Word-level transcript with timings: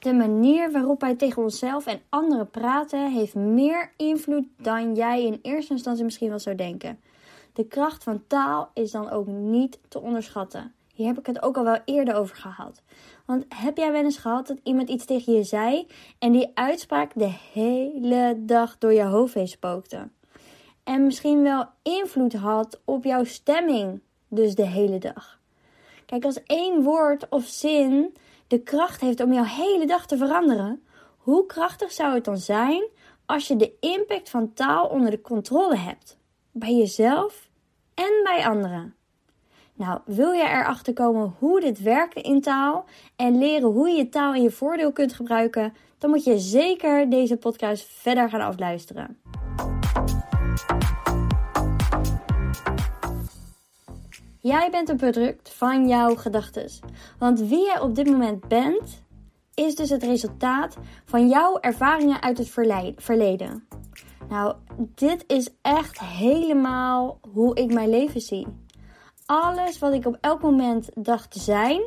De 0.00 0.12
manier 0.12 0.72
waarop 0.72 1.00
wij 1.00 1.14
tegen 1.14 1.42
onszelf 1.42 1.86
en 1.86 2.00
anderen 2.08 2.50
praten 2.50 3.12
heeft 3.12 3.34
meer 3.34 3.92
invloed 3.96 4.46
dan 4.56 4.94
jij 4.94 5.24
in 5.24 5.38
eerste 5.42 5.72
instantie 5.72 6.04
misschien 6.04 6.28
wel 6.28 6.38
zou 6.38 6.56
denken. 6.56 7.00
De 7.52 7.64
kracht 7.64 8.02
van 8.02 8.22
taal 8.26 8.70
is 8.74 8.90
dan 8.90 9.10
ook 9.10 9.26
niet 9.26 9.78
te 9.88 10.00
onderschatten. 10.00 10.74
Hier 10.94 11.06
heb 11.06 11.18
ik 11.18 11.26
het 11.26 11.42
ook 11.42 11.56
al 11.56 11.64
wel 11.64 11.78
eerder 11.84 12.14
over 12.14 12.36
gehad. 12.36 12.82
Want 13.26 13.44
heb 13.48 13.76
jij 13.76 13.92
wel 13.92 14.02
eens 14.02 14.18
gehad 14.18 14.46
dat 14.46 14.60
iemand 14.62 14.88
iets 14.88 15.04
tegen 15.04 15.32
je 15.32 15.42
zei 15.42 15.86
en 16.18 16.32
die 16.32 16.50
uitspraak 16.54 17.12
de 17.14 17.32
hele 17.52 18.34
dag 18.38 18.78
door 18.78 18.92
je 18.92 19.04
hoofd 19.04 19.34
heen 19.34 19.48
spookte? 19.48 20.08
En 20.84 21.04
misschien 21.04 21.42
wel 21.42 21.64
invloed 21.82 22.34
had 22.34 22.80
op 22.84 23.04
jouw 23.04 23.24
stemming, 23.24 24.00
dus 24.28 24.54
de 24.54 24.66
hele 24.66 24.98
dag. 24.98 25.40
Kijk, 26.06 26.24
als 26.24 26.42
één 26.42 26.82
woord 26.82 27.28
of 27.28 27.44
zin 27.44 28.14
de 28.50 28.62
kracht 28.62 29.00
heeft 29.00 29.20
om 29.20 29.32
jouw 29.32 29.44
hele 29.44 29.86
dag 29.86 30.06
te 30.06 30.16
veranderen, 30.16 30.82
hoe 31.16 31.46
krachtig 31.46 31.92
zou 31.92 32.14
het 32.14 32.24
dan 32.24 32.38
zijn 32.38 32.88
als 33.26 33.48
je 33.48 33.56
de 33.56 33.72
impact 33.80 34.30
van 34.30 34.52
taal 34.52 34.86
onder 34.86 35.10
de 35.10 35.20
controle 35.20 35.76
hebt? 35.76 36.18
Bij 36.52 36.74
jezelf 36.74 37.48
en 37.94 38.20
bij 38.24 38.46
anderen. 38.46 38.94
Nou, 39.74 40.00
wil 40.04 40.32
je 40.32 40.42
erachter 40.42 40.92
komen 40.92 41.34
hoe 41.38 41.60
dit 41.60 41.82
werkt 41.82 42.16
in 42.16 42.40
taal 42.40 42.84
en 43.16 43.38
leren 43.38 43.68
hoe 43.68 43.88
je 43.88 44.08
taal 44.08 44.34
in 44.34 44.42
je 44.42 44.50
voordeel 44.50 44.92
kunt 44.92 45.12
gebruiken, 45.12 45.74
dan 45.98 46.10
moet 46.10 46.24
je 46.24 46.38
zeker 46.38 47.10
deze 47.10 47.36
podcast 47.36 47.84
verder 47.84 48.30
gaan 48.30 48.40
afluisteren. 48.40 49.18
Jij 54.42 54.70
bent 54.70 54.88
een 54.88 54.96
product 54.96 55.50
van 55.50 55.88
jouw 55.88 56.14
gedachten. 56.14 56.70
Want 57.18 57.40
wie 57.40 57.64
jij 57.64 57.80
op 57.80 57.94
dit 57.94 58.06
moment 58.06 58.48
bent, 58.48 59.02
is 59.54 59.74
dus 59.74 59.90
het 59.90 60.02
resultaat 60.02 60.76
van 61.04 61.28
jouw 61.28 61.58
ervaringen 61.58 62.22
uit 62.22 62.38
het 62.38 62.50
verleden. 62.96 63.66
Nou, 64.28 64.54
dit 64.94 65.24
is 65.26 65.48
echt 65.62 66.00
helemaal 66.00 67.18
hoe 67.32 67.56
ik 67.56 67.72
mijn 67.72 67.90
leven 67.90 68.20
zie. 68.20 68.46
Alles 69.26 69.78
wat 69.78 69.92
ik 69.92 70.06
op 70.06 70.18
elk 70.20 70.42
moment 70.42 70.88
dacht 70.94 71.30
te 71.30 71.40
zijn, 71.40 71.80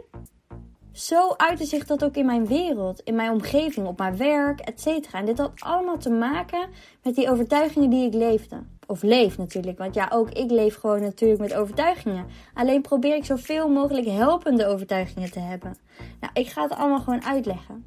zo 0.92 1.34
uitte 1.38 1.66
zich 1.66 1.86
dat 1.86 2.04
ook 2.04 2.16
in 2.16 2.26
mijn 2.26 2.48
wereld, 2.48 3.00
in 3.00 3.16
mijn 3.16 3.32
omgeving, 3.32 3.88
op 3.88 3.98
mijn 3.98 4.18
werk, 4.18 4.60
etc. 4.60 5.14
En 5.14 5.26
dit 5.26 5.38
had 5.38 5.52
allemaal 5.56 5.98
te 5.98 6.10
maken 6.10 6.70
met 7.04 7.16
die 7.16 7.30
overtuigingen 7.30 7.90
die 7.90 8.06
ik 8.06 8.14
leefde. 8.14 8.64
Of 8.94 9.02
leef 9.02 9.38
natuurlijk, 9.38 9.78
want 9.78 9.96
ja, 9.96 10.10
ook 10.14 10.30
ik 10.30 10.52
leef 10.52 10.76
gewoon 10.76 11.02
natuurlijk 11.02 11.40
met 11.40 11.54
overtuigingen. 11.54 12.26
Alleen 12.54 12.82
probeer 12.82 13.16
ik 13.16 13.26
zoveel 13.26 13.70
mogelijk 13.70 14.08
helpende 14.08 14.66
overtuigingen 14.66 15.32
te 15.32 15.40
hebben. 15.40 15.78
Nou, 16.20 16.34
ik 16.34 16.48
ga 16.48 16.62
het 16.62 16.72
allemaal 16.72 17.00
gewoon 17.00 17.24
uitleggen. 17.24 17.86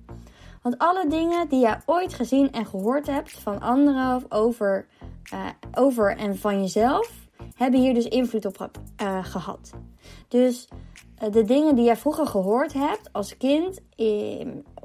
Want 0.62 0.78
alle 0.78 1.08
dingen 1.08 1.48
die 1.48 1.60
jij 1.60 1.80
ooit 1.84 2.14
gezien 2.14 2.52
en 2.52 2.66
gehoord 2.66 3.06
hebt 3.06 3.32
van 3.32 3.60
anderen 3.60 4.16
of 4.16 4.24
over, 4.28 4.86
uh, 5.32 5.46
over 5.74 6.16
en 6.16 6.38
van 6.38 6.60
jezelf, 6.60 7.10
hebben 7.54 7.80
hier 7.80 7.94
dus 7.94 8.08
invloed 8.08 8.44
op 8.46 8.70
uh, 9.02 9.24
gehad. 9.24 9.72
Dus 10.28 10.68
uh, 11.22 11.32
de 11.32 11.44
dingen 11.44 11.74
die 11.74 11.84
jij 11.84 11.96
vroeger 11.96 12.26
gehoord 12.26 12.72
hebt 12.72 13.12
als 13.12 13.36
kind 13.36 13.80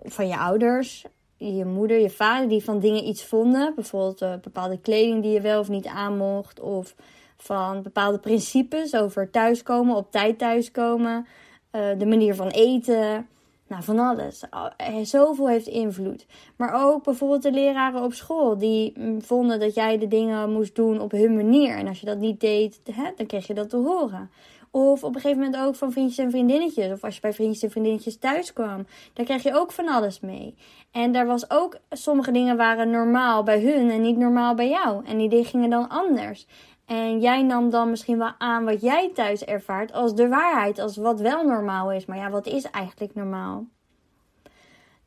van 0.04 0.28
je 0.28 0.38
ouders, 0.38 1.06
je 1.42 1.66
moeder, 1.66 2.00
je 2.00 2.10
vader, 2.10 2.50
die 2.50 2.64
van 2.64 2.80
dingen 2.80 3.08
iets 3.08 3.26
vonden, 3.26 3.76
bijvoorbeeld 3.76 4.42
bepaalde 4.42 4.80
kleding 4.80 5.22
die 5.22 5.32
je 5.32 5.42
wel 5.42 5.60
of 5.60 5.70
niet 5.70 5.88
aan 5.88 6.18
mocht, 6.18 6.60
of 6.60 6.96
van 7.38 7.82
bepaalde 7.82 8.20
principes 8.20 8.96
over 8.96 9.30
thuiskomen, 9.30 9.96
op 9.96 10.12
tijd 10.12 10.38
thuiskomen, 10.38 11.26
de 11.72 12.06
manier 12.06 12.36
van 12.36 12.48
eten. 12.48 13.28
Nou, 13.72 13.84
van 13.84 14.00
alles. 14.00 14.44
Eh, 14.78 14.96
zoveel 15.04 15.48
heeft 15.48 15.68
invloed. 15.68 16.26
Maar 16.56 16.86
ook 16.86 17.04
bijvoorbeeld 17.04 17.42
de 17.42 17.52
leraren 17.52 18.04
op 18.04 18.14
school. 18.14 18.58
Die 18.58 18.94
mm, 19.00 19.22
vonden 19.22 19.60
dat 19.60 19.74
jij 19.74 19.98
de 19.98 20.08
dingen 20.08 20.52
moest 20.52 20.76
doen 20.76 21.00
op 21.00 21.12
hun 21.12 21.36
manier. 21.36 21.78
En 21.78 21.88
als 21.88 22.00
je 22.00 22.06
dat 22.06 22.18
niet 22.18 22.40
deed, 22.40 22.82
hè, 22.92 23.12
dan 23.16 23.26
kreeg 23.26 23.48
je 23.48 23.54
dat 23.54 23.70
te 23.70 23.78
horen. 23.78 24.30
Of 24.72 25.04
op 25.04 25.16
een 25.16 25.22
gegeven 25.22 25.44
moment 25.44 25.64
ook 25.64 25.76
van 25.76 25.92
vriendjes 25.92 26.18
en 26.18 26.32
vriendinnetjes. 26.32 26.92
Of 26.92 27.04
als 27.04 27.16
je 27.16 27.22
bij 27.22 27.34
vriendjes 27.34 27.64
en 27.64 27.72
vriendinnetjes 27.72 28.18
thuis 28.18 28.54
kwam. 28.54 28.86
Daar 29.14 29.26
kreeg 29.26 29.44
je 29.44 29.56
ook 29.56 29.72
van 29.72 29.88
alles 29.88 30.20
mee. 30.20 30.56
En 30.92 31.12
daar 31.12 31.26
was 31.26 31.50
ook, 31.50 31.78
sommige 31.90 32.32
dingen 32.32 32.58
waren 32.58 32.90
normaal 32.90 33.44
bij 33.44 33.62
hun 33.62 33.90
en 33.90 34.02
niet 34.02 34.18
normaal 34.18 34.56
bij 34.56 34.70
jou. 34.70 35.06
En 35.06 35.18
die 35.18 35.30
dingen 35.30 35.46
gingen 35.46 35.70
dan 35.70 35.90
anders. 35.90 36.48
En 36.86 37.20
jij 37.20 37.44
nam 37.44 37.70
dan 37.70 37.90
misschien 37.90 38.18
wel 38.18 38.34
aan 38.38 38.66
wat 38.66 38.82
jij 38.82 39.12
thuis 39.14 39.46
ervaart 39.46 39.94
als 39.94 40.16
de 40.16 40.28
waarheid, 40.28 40.80
als 40.80 40.98
wat 40.98 41.20
wel 41.20 41.46
normaal 41.46 41.92
is. 41.92 42.06
Maar 42.06 42.18
ja, 42.18 42.30
wat 42.30 42.48
is 42.48 42.64
eigenlijk 42.64 43.16
normaal? 43.16 43.66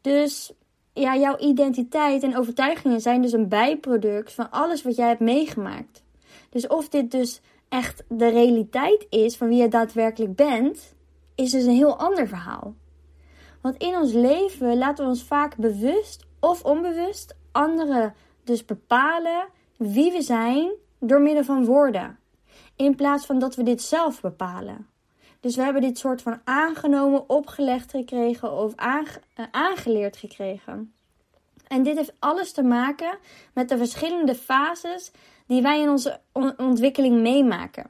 Dus 0.00 0.52
ja, 0.92 1.16
jouw 1.16 1.38
identiteit 1.38 2.22
en 2.22 2.36
overtuigingen 2.36 3.00
zijn 3.00 3.22
dus 3.22 3.32
een 3.32 3.48
bijproduct 3.48 4.32
van 4.32 4.50
alles 4.50 4.82
wat 4.82 4.96
jij 4.96 5.08
hebt 5.08 5.20
meegemaakt. 5.20 6.02
Dus 6.50 6.66
of 6.66 6.88
dit 6.88 7.10
dus 7.10 7.41
echt 7.75 8.05
de 8.09 8.29
realiteit 8.29 9.07
is 9.11 9.37
van 9.37 9.49
wie 9.49 9.62
je 9.62 9.69
daadwerkelijk 9.69 10.37
bent, 10.37 10.95
is 11.35 11.51
dus 11.51 11.65
een 11.65 11.75
heel 11.75 11.99
ander 11.99 12.29
verhaal. 12.29 12.75
Want 13.61 13.77
in 13.77 13.97
ons 13.97 14.12
leven 14.12 14.79
laten 14.79 15.05
we 15.05 15.11
ons 15.11 15.25
vaak 15.25 15.57
bewust 15.57 16.25
of 16.41 16.65
onbewust 16.65 17.37
anderen 17.53 18.15
dus 18.45 18.65
bepalen 18.65 19.47
wie 19.77 20.12
we 20.12 20.23
zijn 20.23 20.73
door 20.99 21.21
middel 21.21 21.45
van 21.45 21.65
woorden. 21.65 22.19
In 22.77 22.95
plaats 22.95 23.27
van 23.27 23.39
dat 23.39 23.55
we 23.55 23.62
dit 23.62 23.83
zelf 23.83 24.21
bepalen. 24.21 24.87
Dus 25.41 25.56
we 25.56 25.62
hebben 25.62 25.83
dit 25.83 25.99
soort 25.99 26.23
van 26.23 26.41
aangenomen, 26.45 27.29
opgelegd 27.29 27.91
gekregen 27.91 28.53
of 28.53 28.75
eh, 28.75 29.45
aangeleerd 29.51 30.17
gekregen. 30.17 30.95
En 31.69 31.83
dit 31.83 31.97
heeft 31.97 32.15
alles 32.19 32.53
te 32.53 32.62
maken 32.62 33.19
met 33.55 33.69
de 33.69 33.77
verschillende 33.79 34.35
fases 34.35 35.12
die 35.47 35.62
wij 35.62 35.81
in 35.81 35.88
onze 35.88 36.21
ontwikkeling 36.56 37.21
meemaken. 37.21 37.87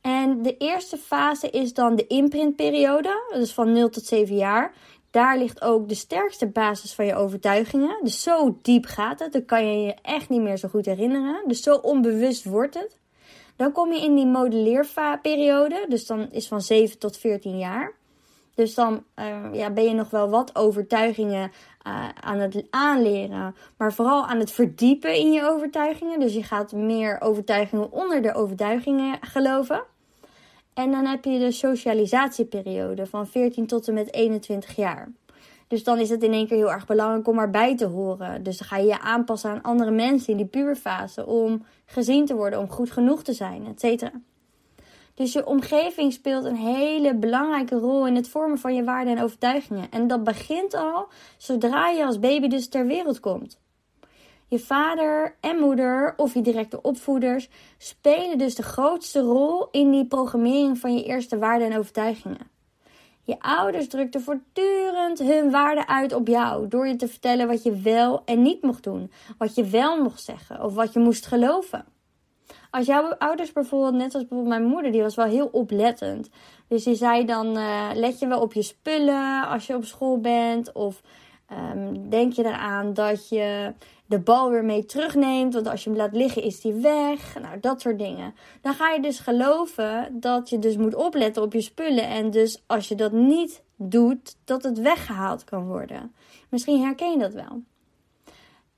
En 0.00 0.42
de 0.42 0.56
eerste 0.56 0.96
fase 0.96 1.50
is 1.50 1.74
dan 1.74 1.96
de 1.96 2.06
imprintperiode, 2.06 3.32
dus 3.32 3.52
van 3.52 3.72
0 3.72 3.88
tot 3.88 4.04
7 4.04 4.36
jaar. 4.36 4.74
Daar 5.10 5.38
ligt 5.38 5.62
ook 5.62 5.88
de 5.88 5.94
sterkste 5.94 6.46
basis 6.46 6.94
van 6.94 7.06
je 7.06 7.14
overtuigingen. 7.14 7.98
Dus 8.02 8.22
zo 8.22 8.58
diep 8.62 8.84
gaat 8.84 9.18
het. 9.18 9.32
Dat 9.32 9.44
kan 9.44 9.66
je 9.66 9.86
je 9.86 9.94
echt 10.02 10.28
niet 10.28 10.40
meer 10.40 10.56
zo 10.56 10.68
goed 10.68 10.86
herinneren. 10.86 11.42
Dus 11.46 11.62
zo 11.62 11.74
onbewust 11.74 12.44
wordt 12.44 12.74
het. 12.74 12.96
Dan 13.56 13.72
kom 13.72 13.92
je 13.92 14.00
in 14.00 14.14
die 14.14 14.26
modelleerperiode. 14.26 15.86
Dus 15.88 16.06
dan 16.06 16.30
is 16.30 16.48
van 16.48 16.60
7 16.60 16.98
tot 16.98 17.16
14 17.16 17.58
jaar. 17.58 17.92
Dus 18.54 18.74
dan 18.74 19.04
uh, 19.16 19.36
ja, 19.52 19.70
ben 19.70 19.84
je 19.84 19.94
nog 19.94 20.10
wel 20.10 20.30
wat 20.30 20.56
overtuigingen 20.56 21.52
uh, 21.86 22.08
aan 22.20 22.38
het 22.38 22.66
aanleren. 22.70 23.54
Maar 23.76 23.92
vooral 23.92 24.26
aan 24.26 24.38
het 24.38 24.50
verdiepen 24.50 25.14
in 25.14 25.32
je 25.32 25.42
overtuigingen. 25.42 26.20
Dus 26.20 26.34
je 26.34 26.42
gaat 26.42 26.72
meer 26.72 27.20
overtuigingen 27.20 27.92
onder 27.92 28.22
de 28.22 28.34
overtuigingen 28.34 29.18
geloven. 29.20 29.82
En 30.74 30.90
dan 30.90 31.06
heb 31.06 31.24
je 31.24 31.38
de 31.38 31.52
socialisatieperiode 31.52 33.06
van 33.06 33.26
14 33.26 33.66
tot 33.66 33.88
en 33.88 33.94
met 33.94 34.14
21 34.14 34.76
jaar. 34.76 35.08
Dus 35.68 35.84
dan 35.84 35.98
is 35.98 36.10
het 36.10 36.22
in 36.22 36.32
één 36.32 36.46
keer 36.46 36.56
heel 36.56 36.72
erg 36.72 36.86
belangrijk 36.86 37.28
om 37.28 37.38
erbij 37.38 37.76
te 37.76 37.86
horen. 37.86 38.42
Dus 38.42 38.58
dan 38.58 38.68
ga 38.68 38.76
je 38.76 38.86
je 38.86 39.00
aanpassen 39.00 39.50
aan 39.50 39.62
andere 39.62 39.90
mensen 39.90 40.30
in 40.30 40.36
die 40.36 40.46
puberfase 40.46 41.26
om 41.26 41.64
gezien 41.84 42.26
te 42.26 42.34
worden, 42.34 42.58
om 42.58 42.70
goed 42.70 42.90
genoeg 42.90 43.22
te 43.22 43.32
zijn, 43.32 43.66
et 43.66 43.80
cetera. 43.80 44.12
Dus 45.14 45.32
je 45.32 45.46
omgeving 45.46 46.12
speelt 46.12 46.44
een 46.44 46.56
hele 46.56 47.14
belangrijke 47.14 47.76
rol 47.76 48.06
in 48.06 48.14
het 48.14 48.28
vormen 48.28 48.58
van 48.58 48.74
je 48.74 48.84
waarden 48.84 49.16
en 49.16 49.22
overtuigingen. 49.22 49.90
En 49.90 50.06
dat 50.06 50.24
begint 50.24 50.74
al 50.74 51.08
zodra 51.36 51.88
je 51.88 52.04
als 52.04 52.18
baby 52.18 52.48
dus 52.48 52.68
ter 52.68 52.86
wereld 52.86 53.20
komt. 53.20 53.60
Je 54.48 54.58
vader 54.58 55.36
en 55.40 55.58
moeder 55.58 56.14
of 56.16 56.34
je 56.34 56.40
directe 56.40 56.82
opvoeders 56.82 57.48
spelen 57.78 58.38
dus 58.38 58.54
de 58.54 58.62
grootste 58.62 59.20
rol 59.20 59.68
in 59.70 59.90
die 59.90 60.06
programmering 60.06 60.78
van 60.78 60.94
je 60.94 61.04
eerste 61.04 61.38
waarden 61.38 61.70
en 61.70 61.78
overtuigingen. 61.78 62.50
Je 63.24 63.40
ouders 63.40 63.88
drukten 63.88 64.20
voortdurend 64.20 65.18
hun 65.18 65.50
waarden 65.50 65.88
uit 65.88 66.12
op 66.12 66.28
jou 66.28 66.68
door 66.68 66.86
je 66.86 66.96
te 66.96 67.08
vertellen 67.08 67.46
wat 67.46 67.62
je 67.62 67.76
wel 67.76 68.22
en 68.24 68.42
niet 68.42 68.62
mocht 68.62 68.82
doen, 68.82 69.12
wat 69.38 69.54
je 69.54 69.64
wel 69.64 70.02
mocht 70.02 70.22
zeggen 70.22 70.64
of 70.64 70.74
wat 70.74 70.92
je 70.92 70.98
moest 70.98 71.26
geloven. 71.26 71.84
Als 72.72 72.86
jouw 72.86 73.14
ouders 73.18 73.52
bijvoorbeeld, 73.52 73.94
net 73.94 74.14
als 74.14 74.26
bijvoorbeeld 74.26 74.58
mijn 74.58 74.70
moeder, 74.70 74.92
die 74.92 75.02
was 75.02 75.14
wel 75.14 75.26
heel 75.26 75.48
oplettend. 75.52 76.28
Dus 76.68 76.84
die 76.84 76.94
zei 76.94 77.24
dan, 77.24 77.56
uh, 77.56 77.90
let 77.94 78.18
je 78.18 78.26
wel 78.26 78.40
op 78.40 78.52
je 78.52 78.62
spullen 78.62 79.48
als 79.48 79.66
je 79.66 79.74
op 79.74 79.84
school 79.84 80.20
bent 80.20 80.72
of 80.72 81.02
um, 81.74 82.10
denk 82.10 82.32
je 82.32 82.44
eraan 82.44 82.94
dat 82.94 83.28
je 83.28 83.72
de 84.06 84.18
bal 84.18 84.50
weer 84.50 84.64
mee 84.64 84.84
terugneemt. 84.84 85.54
Want 85.54 85.68
als 85.68 85.84
je 85.84 85.90
hem 85.90 85.98
laat 85.98 86.12
liggen, 86.12 86.42
is 86.42 86.60
die 86.60 86.72
weg. 86.72 87.40
Nou, 87.40 87.60
dat 87.60 87.80
soort 87.80 87.98
dingen. 87.98 88.34
Dan 88.60 88.74
ga 88.74 88.90
je 88.90 89.00
dus 89.00 89.18
geloven 89.18 90.20
dat 90.20 90.48
je 90.48 90.58
dus 90.58 90.76
moet 90.76 90.94
opletten 90.94 91.42
op 91.42 91.52
je 91.52 91.60
spullen. 91.60 92.08
En 92.08 92.30
dus 92.30 92.62
als 92.66 92.88
je 92.88 92.94
dat 92.94 93.12
niet 93.12 93.62
doet, 93.76 94.36
dat 94.44 94.62
het 94.62 94.78
weggehaald 94.78 95.44
kan 95.44 95.66
worden. 95.66 96.14
Misschien 96.48 96.82
herken 96.82 97.10
je 97.10 97.18
dat 97.18 97.32
wel. 97.32 97.62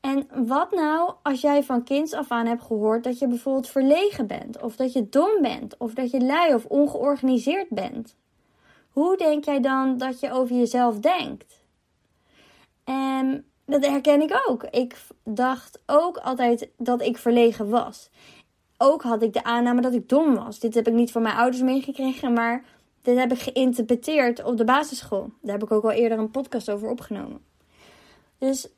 En 0.04 0.46
wat 0.46 0.70
nou 0.70 1.12
als 1.22 1.40
jij 1.40 1.62
van 1.62 1.84
kinds 1.84 2.12
af 2.12 2.30
aan 2.30 2.46
hebt 2.46 2.62
gehoord 2.62 3.04
dat 3.04 3.18
je 3.18 3.28
bijvoorbeeld 3.28 3.68
verlegen 3.68 4.26
bent, 4.26 4.62
of 4.62 4.76
dat 4.76 4.92
je 4.92 5.08
dom 5.08 5.42
bent, 5.42 5.76
of 5.76 5.94
dat 5.94 6.10
je 6.10 6.20
lui 6.20 6.54
of 6.54 6.64
ongeorganiseerd 6.64 7.68
bent? 7.68 8.16
Hoe 8.90 9.16
denk 9.16 9.44
jij 9.44 9.60
dan 9.60 9.98
dat 9.98 10.20
je 10.20 10.32
over 10.32 10.56
jezelf 10.56 10.98
denkt? 10.98 11.64
En 12.84 13.44
dat 13.64 13.86
herken 13.86 14.22
ik 14.22 14.42
ook. 14.48 14.62
Ik 14.64 14.96
dacht 15.22 15.82
ook 15.86 16.16
altijd 16.16 16.68
dat 16.76 17.02
ik 17.02 17.18
verlegen 17.18 17.68
was. 17.68 18.10
Ook 18.78 19.02
had 19.02 19.22
ik 19.22 19.32
de 19.32 19.44
aanname 19.44 19.80
dat 19.80 19.94
ik 19.94 20.08
dom 20.08 20.34
was. 20.34 20.58
Dit 20.58 20.74
heb 20.74 20.88
ik 20.88 20.94
niet 20.94 21.12
van 21.12 21.22
mijn 21.22 21.36
ouders 21.36 21.62
meegekregen, 21.62 22.32
maar 22.32 22.64
dit 23.02 23.18
heb 23.18 23.32
ik 23.32 23.40
geïnterpreteerd 23.40 24.44
op 24.44 24.56
de 24.56 24.64
basisschool. 24.64 25.30
Daar 25.40 25.52
heb 25.52 25.62
ik 25.62 25.72
ook 25.72 25.84
al 25.84 25.90
eerder 25.90 26.18
een 26.18 26.30
podcast 26.30 26.70
over 26.70 26.90
opgenomen. 26.90 27.40
Dus 28.38 28.68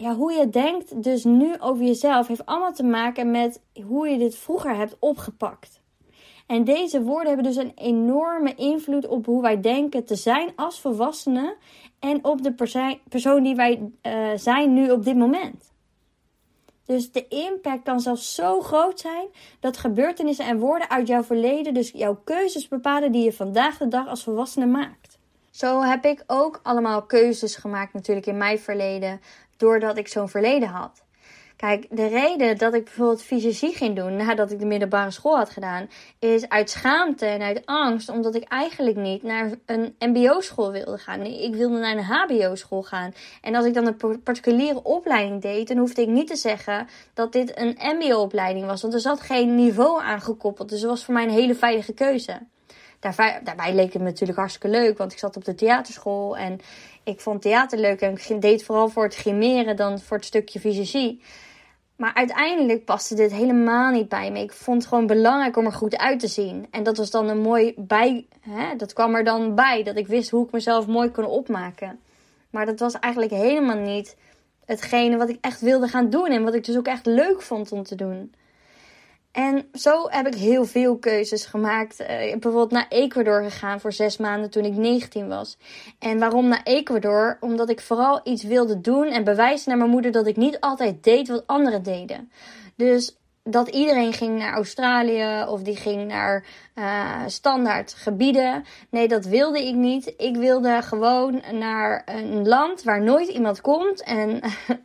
ja, 0.00 0.14
hoe 0.14 0.32
je 0.32 0.48
denkt 0.48 1.02
dus 1.02 1.24
nu 1.24 1.58
over 1.58 1.84
jezelf 1.84 2.26
heeft 2.26 2.46
allemaal 2.46 2.72
te 2.72 2.82
maken 2.82 3.30
met 3.30 3.60
hoe 3.86 4.08
je 4.08 4.18
dit 4.18 4.36
vroeger 4.36 4.76
hebt 4.76 4.96
opgepakt. 4.98 5.80
En 6.46 6.64
deze 6.64 7.02
woorden 7.02 7.26
hebben 7.26 7.44
dus 7.44 7.56
een 7.56 7.72
enorme 7.74 8.54
invloed 8.54 9.06
op 9.06 9.26
hoe 9.26 9.42
wij 9.42 9.60
denken 9.60 10.04
te 10.04 10.14
zijn 10.14 10.52
als 10.56 10.80
volwassenen 10.80 11.56
en 11.98 12.24
op 12.24 12.42
de 12.42 12.54
persoon 13.08 13.42
die 13.42 13.54
wij 13.54 13.90
uh, 14.02 14.28
zijn 14.34 14.72
nu 14.72 14.90
op 14.90 15.04
dit 15.04 15.16
moment. 15.16 15.72
Dus 16.84 17.12
de 17.12 17.28
impact 17.28 17.82
kan 17.82 18.00
zelfs 18.00 18.34
zo 18.34 18.60
groot 18.60 19.00
zijn 19.00 19.26
dat 19.60 19.76
gebeurtenissen 19.76 20.44
en 20.44 20.58
woorden 20.58 20.90
uit 20.90 21.06
jouw 21.06 21.22
verleden 21.22 21.74
dus 21.74 21.90
jouw 21.90 22.20
keuzes 22.24 22.68
bepalen 22.68 23.12
die 23.12 23.24
je 23.24 23.32
vandaag 23.32 23.78
de 23.78 23.88
dag 23.88 24.08
als 24.08 24.22
volwassene 24.22 24.66
maakt. 24.66 25.18
Zo 25.50 25.82
heb 25.82 26.04
ik 26.04 26.24
ook 26.26 26.60
allemaal 26.62 27.02
keuzes 27.02 27.56
gemaakt 27.56 27.92
natuurlijk 27.92 28.26
in 28.26 28.36
mijn 28.36 28.58
verleden 28.58 29.20
doordat 29.60 29.96
ik 29.96 30.08
zo'n 30.08 30.28
verleden 30.28 30.68
had. 30.68 31.02
Kijk, 31.56 31.86
de 31.90 32.06
reden 32.06 32.58
dat 32.58 32.74
ik 32.74 32.84
bijvoorbeeld 32.84 33.22
fysiologie 33.22 33.74
ging 33.74 33.96
doen 33.96 34.16
nadat 34.16 34.50
ik 34.50 34.58
de 34.58 34.66
middelbare 34.66 35.10
school 35.10 35.36
had 35.36 35.50
gedaan, 35.50 35.88
is 36.18 36.48
uit 36.48 36.70
schaamte 36.70 37.26
en 37.26 37.42
uit 37.42 37.66
angst, 37.66 38.08
omdat 38.08 38.34
ik 38.34 38.42
eigenlijk 38.42 38.96
niet 38.96 39.22
naar 39.22 39.50
een 39.66 39.94
MBO-school 39.98 40.72
wilde 40.72 40.98
gaan. 40.98 41.18
Nee, 41.18 41.44
ik 41.44 41.54
wilde 41.54 41.78
naar 41.78 41.96
een 41.96 42.04
HBO-school 42.04 42.82
gaan. 42.82 43.12
En 43.40 43.54
als 43.54 43.64
ik 43.64 43.74
dan 43.74 43.86
een 43.86 44.22
particuliere 44.22 44.82
opleiding 44.82 45.42
deed, 45.42 45.68
dan 45.68 45.76
hoefde 45.76 46.02
ik 46.02 46.08
niet 46.08 46.26
te 46.26 46.36
zeggen 46.36 46.86
dat 47.14 47.32
dit 47.32 47.58
een 47.58 47.76
MBO-opleiding 47.78 48.66
was, 48.66 48.82
want 48.82 48.94
er 48.94 49.00
zat 49.00 49.20
geen 49.20 49.54
niveau 49.54 50.02
aangekoppeld. 50.02 50.68
Dus 50.68 50.80
het 50.80 50.90
was 50.90 51.04
voor 51.04 51.14
mij 51.14 51.24
een 51.24 51.30
hele 51.30 51.54
veilige 51.54 51.92
keuze. 51.92 52.40
Daarbij, 53.00 53.74
leek 53.74 53.92
het 53.92 54.02
me 54.02 54.08
natuurlijk 54.08 54.38
hartstikke 54.38 54.68
leuk, 54.68 54.98
want 54.98 55.12
ik 55.12 55.18
zat 55.18 55.36
op 55.36 55.44
de 55.44 55.54
theaterschool 55.54 56.36
en 56.36 56.60
ik 57.04 57.20
vond 57.20 57.42
theater 57.42 57.78
leuk 57.78 58.00
en 58.00 58.18
ik 58.28 58.40
deed 58.40 58.64
vooral 58.64 58.88
voor 58.88 59.04
het 59.04 59.14
grimeren 59.14 59.76
dan 59.76 59.98
voor 59.98 60.16
het 60.16 60.26
stukje 60.26 60.60
fysiologie. 60.60 61.22
Maar 62.00 62.14
uiteindelijk 62.14 62.84
paste 62.84 63.14
dit 63.14 63.32
helemaal 63.32 63.90
niet 63.90 64.08
bij 64.08 64.30
me. 64.30 64.40
Ik 64.40 64.52
vond 64.52 64.78
het 64.82 64.88
gewoon 64.88 65.06
belangrijk 65.06 65.56
om 65.56 65.64
er 65.64 65.72
goed 65.72 65.96
uit 65.96 66.20
te 66.20 66.26
zien. 66.26 66.66
En 66.70 66.82
dat 66.82 66.96
was 66.96 67.10
dan 67.10 67.28
een 67.28 67.40
mooi 67.40 67.74
bij. 67.76 68.26
Hè, 68.40 68.76
dat 68.76 68.92
kwam 68.92 69.14
er 69.14 69.24
dan 69.24 69.54
bij. 69.54 69.82
Dat 69.82 69.96
ik 69.96 70.06
wist 70.06 70.30
hoe 70.30 70.46
ik 70.46 70.52
mezelf 70.52 70.86
mooi 70.86 71.10
kon 71.10 71.24
opmaken. 71.24 72.00
Maar 72.50 72.66
dat 72.66 72.78
was 72.78 72.98
eigenlijk 72.98 73.32
helemaal 73.32 73.76
niet 73.76 74.16
hetgene 74.64 75.16
wat 75.16 75.28
ik 75.28 75.38
echt 75.40 75.60
wilde 75.60 75.88
gaan 75.88 76.10
doen. 76.10 76.26
En 76.26 76.44
wat 76.44 76.54
ik 76.54 76.64
dus 76.64 76.76
ook 76.76 76.86
echt 76.86 77.06
leuk 77.06 77.42
vond 77.42 77.72
om 77.72 77.82
te 77.82 77.94
doen. 77.94 78.34
En 79.32 79.68
zo 79.72 80.08
heb 80.08 80.26
ik 80.26 80.34
heel 80.34 80.64
veel 80.64 80.98
keuzes 80.98 81.44
gemaakt. 81.44 82.00
Ik 82.00 82.06
ben 82.06 82.40
bijvoorbeeld 82.40 82.70
naar 82.70 82.86
Ecuador 82.88 83.42
gegaan 83.42 83.80
voor 83.80 83.92
zes 83.92 84.16
maanden 84.16 84.50
toen 84.50 84.64
ik 84.64 84.72
19 84.72 85.28
was. 85.28 85.56
En 85.98 86.18
waarom 86.18 86.48
naar 86.48 86.62
Ecuador? 86.64 87.36
Omdat 87.40 87.70
ik 87.70 87.80
vooral 87.80 88.20
iets 88.24 88.42
wilde 88.42 88.80
doen 88.80 89.06
en 89.06 89.24
bewijzen 89.24 89.68
naar 89.68 89.78
mijn 89.78 89.90
moeder 89.90 90.12
dat 90.12 90.26
ik 90.26 90.36
niet 90.36 90.60
altijd 90.60 91.04
deed 91.04 91.28
wat 91.28 91.46
anderen 91.46 91.82
deden. 91.82 92.30
Dus 92.76 93.16
dat 93.50 93.68
iedereen 93.68 94.12
ging 94.12 94.38
naar 94.38 94.52
Australië 94.52 95.44
of 95.48 95.62
die 95.62 95.76
ging 95.76 96.06
naar 96.06 96.44
uh, 96.74 97.22
standaard 97.26 97.94
gebieden. 97.94 98.64
Nee, 98.90 99.08
dat 99.08 99.24
wilde 99.24 99.66
ik 99.66 99.74
niet. 99.74 100.14
Ik 100.16 100.36
wilde 100.36 100.82
gewoon 100.82 101.42
naar 101.52 102.02
een 102.06 102.48
land 102.48 102.82
waar 102.82 103.02
nooit 103.02 103.28
iemand 103.28 103.60
komt 103.60 104.02
en 104.02 104.40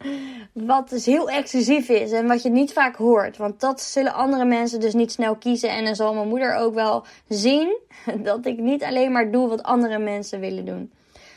wat 0.54 0.90
dus 0.90 1.06
heel 1.06 1.30
exclusief 1.30 1.90
is 1.90 2.12
en 2.12 2.28
wat 2.28 2.44
je 2.44 2.50
niet 2.50 2.74
vaak 2.74 2.96
hoort. 2.96 3.38
Want 3.38 3.60
dat 3.60 3.82
zullen 3.82 4.14
andere 4.14 4.46
mensen 4.46 4.80
dus 4.80 4.94
niet 4.94 5.12
snel 5.12 5.36
kiezen 5.36 5.70
en 5.70 5.86
dan 5.86 5.96
zal 5.96 6.14
mijn 6.14 6.28
moeder 6.28 6.56
ook 6.56 6.74
wel 6.74 7.06
zien 7.28 7.78
dat 8.24 8.46
ik 8.46 8.58
niet 8.58 8.84
alleen 8.84 9.12
maar 9.12 9.32
doe 9.32 9.48
wat 9.48 9.64
andere 9.64 10.00
mensen 10.00 10.40
willen 10.40 10.66
doen. 10.66 10.92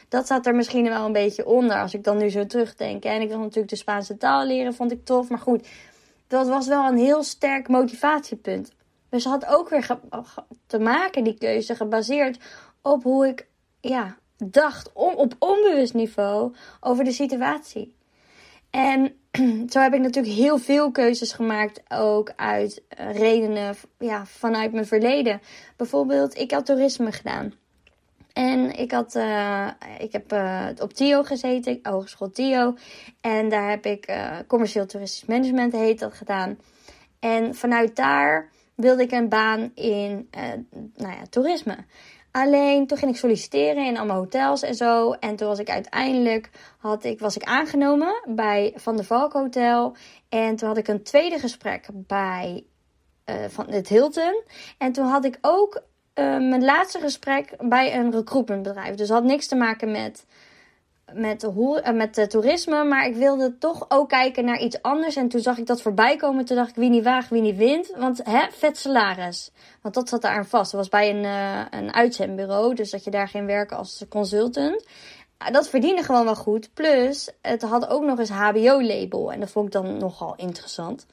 Dat 0.08 0.26
zat 0.26 0.46
er 0.46 0.54
misschien 0.54 0.88
wel 0.88 1.04
een 1.04 1.12
beetje 1.12 1.46
onder 1.46 1.80
als 1.80 1.94
ik 1.94 2.04
dan 2.04 2.16
nu 2.16 2.28
zo 2.28 2.46
terugdenk. 2.46 3.04
En 3.04 3.20
ik 3.20 3.28
wil 3.28 3.38
natuurlijk 3.38 3.68
de 3.68 3.76
Spaanse 3.76 4.16
taal 4.16 4.46
leren, 4.46 4.74
vond 4.74 4.92
ik 4.92 5.04
tof. 5.04 5.28
Maar 5.28 5.38
goed, 5.38 5.66
dat 6.28 6.48
was 6.48 6.66
wel 6.66 6.86
een 6.86 6.98
heel 6.98 7.22
sterk 7.22 7.68
motivatiepunt. 7.68 8.72
Dus 9.08 9.24
had 9.24 9.46
ook 9.46 9.68
weer 9.68 9.98
te 10.66 10.78
maken, 10.78 11.24
die 11.24 11.38
keuze, 11.38 11.74
gebaseerd 11.74 12.38
op 12.82 13.02
hoe 13.02 13.26
ik 13.26 13.46
ja, 13.80 14.16
dacht 14.36 14.92
op 14.92 15.34
onbewust 15.38 15.94
niveau 15.94 16.54
over 16.80 17.04
de 17.04 17.12
situatie. 17.12 17.96
En 18.70 19.12
zo 19.72 19.80
heb 19.80 19.94
ik 19.94 20.00
natuurlijk 20.00 20.34
heel 20.34 20.58
veel 20.58 20.90
keuzes 20.90 21.32
gemaakt, 21.32 21.82
ook 21.88 22.32
uit 22.36 22.82
eh, 22.88 23.16
redenen 23.16 23.74
ja, 23.98 24.26
vanuit 24.26 24.72
mijn 24.72 24.86
verleden. 24.86 25.40
Bijvoorbeeld, 25.76 26.38
ik 26.38 26.50
had 26.50 26.66
toerisme 26.66 27.12
gedaan. 27.12 27.52
En 28.38 28.78
ik, 28.78 28.92
had, 28.92 29.14
uh, 29.14 29.68
ik 29.98 30.12
heb 30.12 30.32
uh, 30.32 30.66
op 30.80 30.92
TIO 30.92 31.22
gezeten, 31.22 31.78
Hogeschool 31.82 32.30
TIO. 32.30 32.74
En 33.20 33.48
daar 33.48 33.70
heb 33.70 33.86
ik 33.86 34.10
uh, 34.10 34.36
commercieel 34.46 34.86
toeristisch 34.86 35.28
management 35.28 35.72
heet 35.72 35.98
dat 35.98 36.14
gedaan. 36.14 36.58
En 37.18 37.54
vanuit 37.54 37.96
daar 37.96 38.50
wilde 38.74 39.02
ik 39.02 39.12
een 39.12 39.28
baan 39.28 39.70
in 39.74 40.28
nou 40.94 41.12
ja, 41.12 41.22
toerisme. 41.30 41.76
Alleen 42.30 42.86
toen 42.86 42.98
ging 42.98 43.10
ik 43.10 43.16
solliciteren 43.16 43.86
in 43.86 43.96
allemaal 43.96 44.18
hotels 44.18 44.62
en 44.62 44.74
zo. 44.74 45.12
En 45.12 45.36
toen 45.36 45.48
was 45.48 45.58
ik 45.58 45.70
uiteindelijk 45.70 46.50
had 46.78 47.04
ik, 47.04 47.20
was 47.20 47.36
ik 47.36 47.44
aangenomen 47.44 48.22
bij 48.26 48.72
Van 48.76 48.96
der 48.96 49.04
Valk 49.04 49.32
Hotel. 49.32 49.96
En 50.28 50.56
toen 50.56 50.68
had 50.68 50.78
ik 50.78 50.88
een 50.88 51.02
tweede 51.02 51.38
gesprek 51.38 51.88
bij 51.92 52.64
van 53.48 53.70
het 53.70 53.88
Hilton. 53.88 54.42
En 54.78 54.92
toen 54.92 55.06
had 55.06 55.24
ik 55.24 55.38
ook 55.40 55.82
mijn 56.24 56.64
laatste 56.64 56.98
gesprek 56.98 57.54
bij 57.58 57.94
een 57.94 58.12
recruitmentbedrijf. 58.12 58.94
Dus 58.94 59.08
had 59.08 59.24
niks 59.24 59.46
te 59.46 59.54
maken 59.54 59.90
met, 59.90 60.24
met, 61.12 61.40
de, 61.40 61.80
uh, 61.86 61.92
met 61.92 62.14
de 62.14 62.26
toerisme. 62.26 62.84
Maar 62.84 63.06
ik 63.06 63.14
wilde 63.14 63.58
toch 63.58 63.84
ook 63.88 64.08
kijken 64.08 64.44
naar 64.44 64.60
iets 64.60 64.82
anders. 64.82 65.16
En 65.16 65.28
toen 65.28 65.40
zag 65.40 65.58
ik 65.58 65.66
dat 65.66 65.82
voorbij 65.82 66.16
komen. 66.16 66.44
Toen 66.44 66.56
dacht 66.56 66.68
ik, 66.70 66.76
wie 66.76 66.90
niet 66.90 67.04
waagt, 67.04 67.28
wie 67.28 67.42
niet 67.42 67.56
wint. 67.56 67.92
Want 67.96 68.20
hè, 68.24 68.46
vet 68.50 68.78
salaris. 68.78 69.50
Want 69.82 69.94
dat 69.94 70.08
zat 70.08 70.22
daar 70.22 70.36
aan 70.36 70.46
vast. 70.46 70.70
Dat 70.70 70.80
was 70.80 70.88
bij 70.88 71.10
een, 71.10 71.24
uh, 71.24 71.64
een 71.70 71.94
uitzendbureau. 71.94 72.74
Dus 72.74 72.90
dat 72.90 73.04
je 73.04 73.10
daar 73.10 73.28
ging 73.28 73.46
werken 73.46 73.76
als 73.76 74.04
consultant. 74.08 74.86
Dat 75.50 75.68
verdiende 75.68 76.02
gewoon 76.02 76.24
wel 76.24 76.36
goed. 76.36 76.70
Plus, 76.74 77.30
het 77.42 77.62
had 77.62 77.88
ook 77.88 78.02
nog 78.02 78.18
eens 78.18 78.30
HBO-label. 78.30 79.32
En 79.32 79.40
dat 79.40 79.50
vond 79.50 79.66
ik 79.66 79.72
dan 79.72 79.96
nogal 79.96 80.34
interessant. 80.36 81.06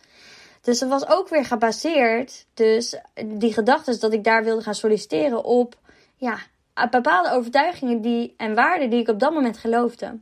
Dus 0.66 0.80
het 0.80 0.90
was 0.90 1.08
ook 1.08 1.30
weer 1.30 1.46
gebaseerd, 1.46 2.46
dus 2.54 3.00
die 3.26 3.54
gedachte 3.54 3.98
dat 3.98 4.14
ik 4.14 4.24
daar 4.24 4.44
wilde 4.44 4.62
gaan 4.62 4.76
solliciteren 4.76 5.44
op 5.44 5.78
ja, 6.16 6.38
bepaalde 6.90 7.32
overtuigingen 7.32 8.02
die, 8.02 8.34
en 8.38 8.56
waarden 8.56 8.90
die 8.90 9.00
ik 9.00 9.08
op 9.08 9.20
dat 9.20 9.34
moment 9.34 9.58
geloofde. 9.58 10.20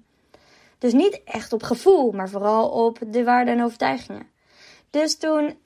Dus 0.78 0.94
niet 0.94 1.22
echt 1.26 1.54
op 1.54 1.64
gevoel, 1.64 2.12
maar 2.12 2.30
vooral 2.30 2.70
op 2.70 3.00
de 3.08 3.24
waarden 3.24 3.54
en 3.54 3.64
overtuigingen. 3.64 4.28
Dus 4.90 5.18
toen 5.18 5.58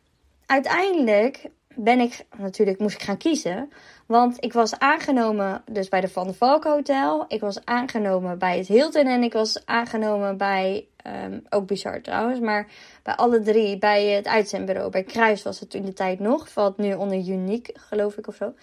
uiteindelijk 0.46 1.50
ben 1.76 2.00
ik, 2.00 2.26
natuurlijk 2.38 2.80
moest 2.80 2.96
ik 2.96 3.04
gaan 3.04 3.18
kiezen. 3.18 3.72
Want 4.08 4.44
ik 4.44 4.54
was 4.54 4.80
aangenomen 4.80 5.62
dus 5.72 5.90
bij 5.90 6.02
de 6.02 6.08
Van 6.08 6.26
der 6.26 6.36
Valk 6.36 6.64
Hotel. 6.64 7.26
Ik 7.28 7.42
was 7.42 7.66
aangenomen 7.66 8.40
bij 8.40 8.58
het 8.58 8.68
Hilton 8.68 9.06
en 9.06 9.24
ik 9.24 9.34
was 9.34 9.66
aangenomen 9.66 10.38
bij 10.38 10.88
Um, 11.24 11.44
ook 11.50 11.68
bizar 11.68 12.02
trouwens. 12.02 12.40
Maar 12.40 12.68
bij 13.04 13.16
alle 13.16 13.42
drie, 13.42 13.78
bij 13.78 14.06
het 14.06 14.28
uitzendbureau, 14.28 14.92
bij 14.92 15.04
Kruis 15.04 15.44
was 15.44 15.60
het 15.60 15.74
in 15.74 15.86
de 15.86 15.94
tijd 15.94 16.20
nog. 16.20 16.50
Valt 16.50 16.78
nu 16.78 16.94
onder 16.94 17.18
Uniek, 17.18 17.70
geloof 17.74 18.18
ik 18.18 18.28
of 18.28 18.36
zo. 18.36 18.54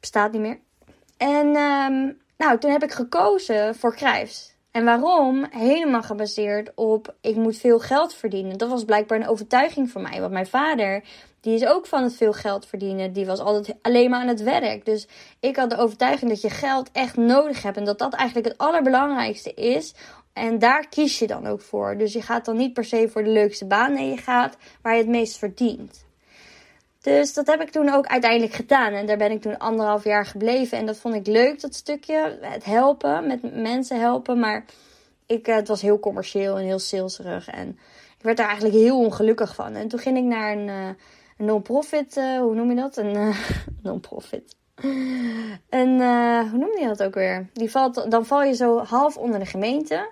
Bestaat 0.00 0.32
niet 0.32 0.40
meer. 0.40 0.58
En 1.16 1.46
um, 1.46 2.18
nou, 2.36 2.58
toen 2.58 2.70
heb 2.70 2.82
ik 2.82 2.92
gekozen 2.92 3.74
voor 3.74 3.94
Kruis. 3.94 4.54
En 4.70 4.84
waarom? 4.84 5.46
Helemaal 5.50 6.02
gebaseerd 6.02 6.72
op 6.74 7.14
ik 7.20 7.36
moet 7.36 7.56
veel 7.56 7.78
geld 7.78 8.14
verdienen. 8.14 8.58
Dat 8.58 8.70
was 8.70 8.84
blijkbaar 8.84 9.20
een 9.20 9.28
overtuiging 9.28 9.90
voor 9.90 10.00
mij. 10.00 10.20
Want 10.20 10.32
mijn 10.32 10.46
vader, 10.46 11.04
die 11.46 11.54
is 11.54 11.66
ook 11.66 11.86
van 11.86 12.02
het 12.02 12.14
veel 12.14 12.32
geld 12.32 12.66
verdienen. 12.66 13.12
Die 13.12 13.26
was 13.26 13.38
altijd 13.38 13.76
alleen 13.82 14.10
maar 14.10 14.20
aan 14.20 14.28
het 14.28 14.42
werk. 14.42 14.84
Dus 14.84 15.06
ik 15.40 15.56
had 15.56 15.70
de 15.70 15.76
overtuiging 15.76 16.30
dat 16.30 16.40
je 16.40 16.50
geld 16.50 16.90
echt 16.92 17.16
nodig 17.16 17.62
hebt. 17.62 17.76
En 17.76 17.84
dat 17.84 17.98
dat 17.98 18.14
eigenlijk 18.14 18.48
het 18.48 18.58
allerbelangrijkste 18.58 19.54
is 19.54 19.94
en 20.32 20.58
daar 20.58 20.88
kies 20.88 21.18
je 21.18 21.26
dan 21.26 21.46
ook 21.46 21.60
voor. 21.60 21.96
Dus 21.96 22.12
je 22.12 22.22
gaat 22.22 22.44
dan 22.44 22.56
niet 22.56 22.72
per 22.72 22.84
se 22.84 23.08
voor 23.08 23.24
de 23.24 23.30
leukste 23.30 23.66
baan. 23.66 23.92
Nee, 23.92 24.10
je 24.10 24.16
gaat 24.16 24.56
waar 24.82 24.92
je 24.92 24.98
het 24.98 25.08
meest 25.08 25.38
verdient. 25.38 26.04
Dus 27.00 27.34
dat 27.34 27.46
heb 27.46 27.60
ik 27.60 27.70
toen 27.70 27.88
ook 27.88 28.06
uiteindelijk 28.06 28.52
gedaan. 28.52 28.92
En 28.92 29.06
daar 29.06 29.16
ben 29.16 29.30
ik 29.30 29.42
toen 29.42 29.58
anderhalf 29.58 30.04
jaar 30.04 30.26
gebleven. 30.26 30.78
En 30.78 30.86
dat 30.86 30.96
vond 30.96 31.14
ik 31.14 31.26
leuk, 31.26 31.60
dat 31.60 31.74
stukje. 31.74 32.38
Het 32.40 32.64
helpen, 32.64 33.26
met 33.26 33.54
mensen 33.54 34.00
helpen. 34.00 34.38
Maar 34.38 34.64
ik, 35.26 35.48
eh, 35.48 35.54
het 35.54 35.68
was 35.68 35.82
heel 35.82 36.00
commercieel 36.00 36.58
en 36.58 36.64
heel 36.64 36.78
saleserig. 36.78 37.48
En 37.48 37.68
ik 38.18 38.22
werd 38.22 38.36
daar 38.36 38.48
eigenlijk 38.48 38.76
heel 38.76 38.98
ongelukkig 38.98 39.54
van. 39.54 39.74
En 39.74 39.88
toen 39.88 40.00
ging 40.00 40.16
ik 40.16 40.24
naar 40.24 40.52
een, 40.52 40.68
een 40.68 40.96
non-profit, 41.36 42.16
uh, 42.16 42.38
hoe 42.38 42.54
noem 42.54 42.70
je 42.70 42.76
dat? 42.76 42.96
Een 42.96 43.16
uh, 43.16 43.38
non-profit. 43.82 44.56
Een, 45.70 46.00
hoe 46.50 46.58
noem 46.58 46.78
je 46.78 46.86
dat 46.86 47.02
ook 47.02 47.14
weer? 47.14 47.48
Die 47.52 47.70
valt, 47.70 48.10
dan 48.10 48.26
val 48.26 48.42
je 48.42 48.54
zo 48.54 48.78
half 48.78 49.16
onder 49.16 49.38
de 49.38 49.46
gemeente. 49.46 50.10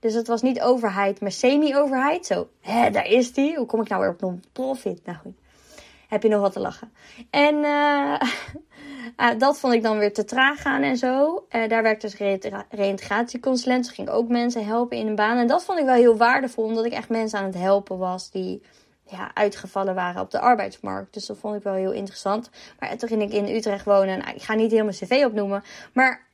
Dus 0.00 0.14
het 0.14 0.26
was 0.26 0.42
niet 0.42 0.60
overheid, 0.60 1.20
maar 1.20 1.32
semi-overheid. 1.32 2.26
Zo, 2.26 2.48
hè, 2.60 2.90
daar 2.90 3.06
is 3.06 3.32
die. 3.32 3.56
Hoe 3.56 3.66
kom 3.66 3.80
ik 3.80 3.88
nou 3.88 4.00
weer 4.00 4.10
op 4.10 4.20
non-profit? 4.20 5.04
Nou 5.04 5.18
goed, 5.18 5.34
heb 6.08 6.22
je 6.22 6.28
nog 6.28 6.40
wat 6.40 6.52
te 6.52 6.60
lachen. 6.60 6.92
En 7.30 7.62
dat 9.38 9.58
vond 9.58 9.74
ik 9.74 9.82
dan 9.82 9.98
weer 9.98 10.12
te 10.12 10.24
traag 10.24 10.62
gaan 10.62 10.82
en 10.82 10.96
zo. 10.96 11.44
Daar 11.48 11.82
werkte 11.82 12.06
dus 12.06 12.16
re 12.16 12.64
reïntegratieconsulent. 12.70 13.84
Dus 13.84 13.94
ging 13.94 14.08
ook 14.08 14.28
mensen 14.28 14.66
helpen 14.66 14.96
in 14.96 15.06
een 15.06 15.14
baan. 15.14 15.38
En 15.38 15.46
dat 15.46 15.64
vond 15.64 15.78
ik 15.78 15.84
wel 15.84 15.94
heel 15.94 16.16
waardevol, 16.16 16.64
omdat 16.64 16.84
ik 16.84 16.92
echt 16.92 17.08
mensen 17.08 17.38
aan 17.38 17.44
het 17.44 17.58
helpen 17.58 17.98
was 17.98 18.30
die 18.30 18.62
ja, 19.06 19.30
uitgevallen 19.34 19.94
waren 19.94 20.20
op 20.20 20.30
de 20.30 20.40
arbeidsmarkt. 20.40 21.14
Dus 21.14 21.26
dat 21.26 21.38
vond 21.38 21.56
ik 21.56 21.62
wel 21.62 21.74
heel 21.74 21.92
interessant. 21.92 22.50
Maar 22.78 22.96
toen 22.96 23.08
ging 23.08 23.22
ik 23.22 23.32
in 23.32 23.56
Utrecht 23.56 23.84
wonen. 23.84 24.18
Nou, 24.18 24.34
ik 24.34 24.42
ga 24.42 24.54
niet 24.54 24.70
heel 24.70 24.84
mijn 24.84 24.96
cv 24.96 25.22
opnoemen. 25.26 25.62
Maar 25.92 26.26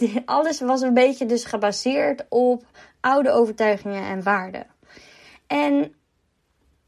uh, 0.00 0.16
alles 0.24 0.60
was 0.60 0.80
een 0.80 0.94
beetje 0.94 1.26
dus 1.26 1.44
gebaseerd 1.44 2.24
op 2.28 2.64
oude 3.00 3.30
overtuigingen 3.30 4.02
en 4.02 4.22
waarden. 4.22 4.66
En 5.46 5.94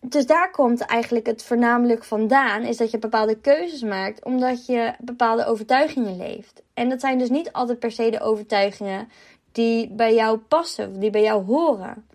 dus 0.00 0.26
daar 0.26 0.50
komt 0.50 0.80
eigenlijk 0.80 1.26
het 1.26 1.44
voornamelijk 1.44 2.04
vandaan, 2.04 2.62
is 2.62 2.76
dat 2.76 2.90
je 2.90 2.98
bepaalde 2.98 3.40
keuzes 3.40 3.82
maakt 3.82 4.24
omdat 4.24 4.66
je 4.66 4.92
bepaalde 4.98 5.44
overtuigingen 5.44 6.16
leeft. 6.16 6.62
En 6.74 6.88
dat 6.88 7.00
zijn 7.00 7.18
dus 7.18 7.30
niet 7.30 7.52
altijd 7.52 7.78
per 7.78 7.90
se 7.90 8.10
de 8.10 8.20
overtuigingen 8.20 9.08
die 9.52 9.90
bij 9.90 10.14
jou 10.14 10.38
passen, 10.38 11.00
die 11.00 11.10
bij 11.10 11.22
jou 11.22 11.44
horen. 11.44 12.06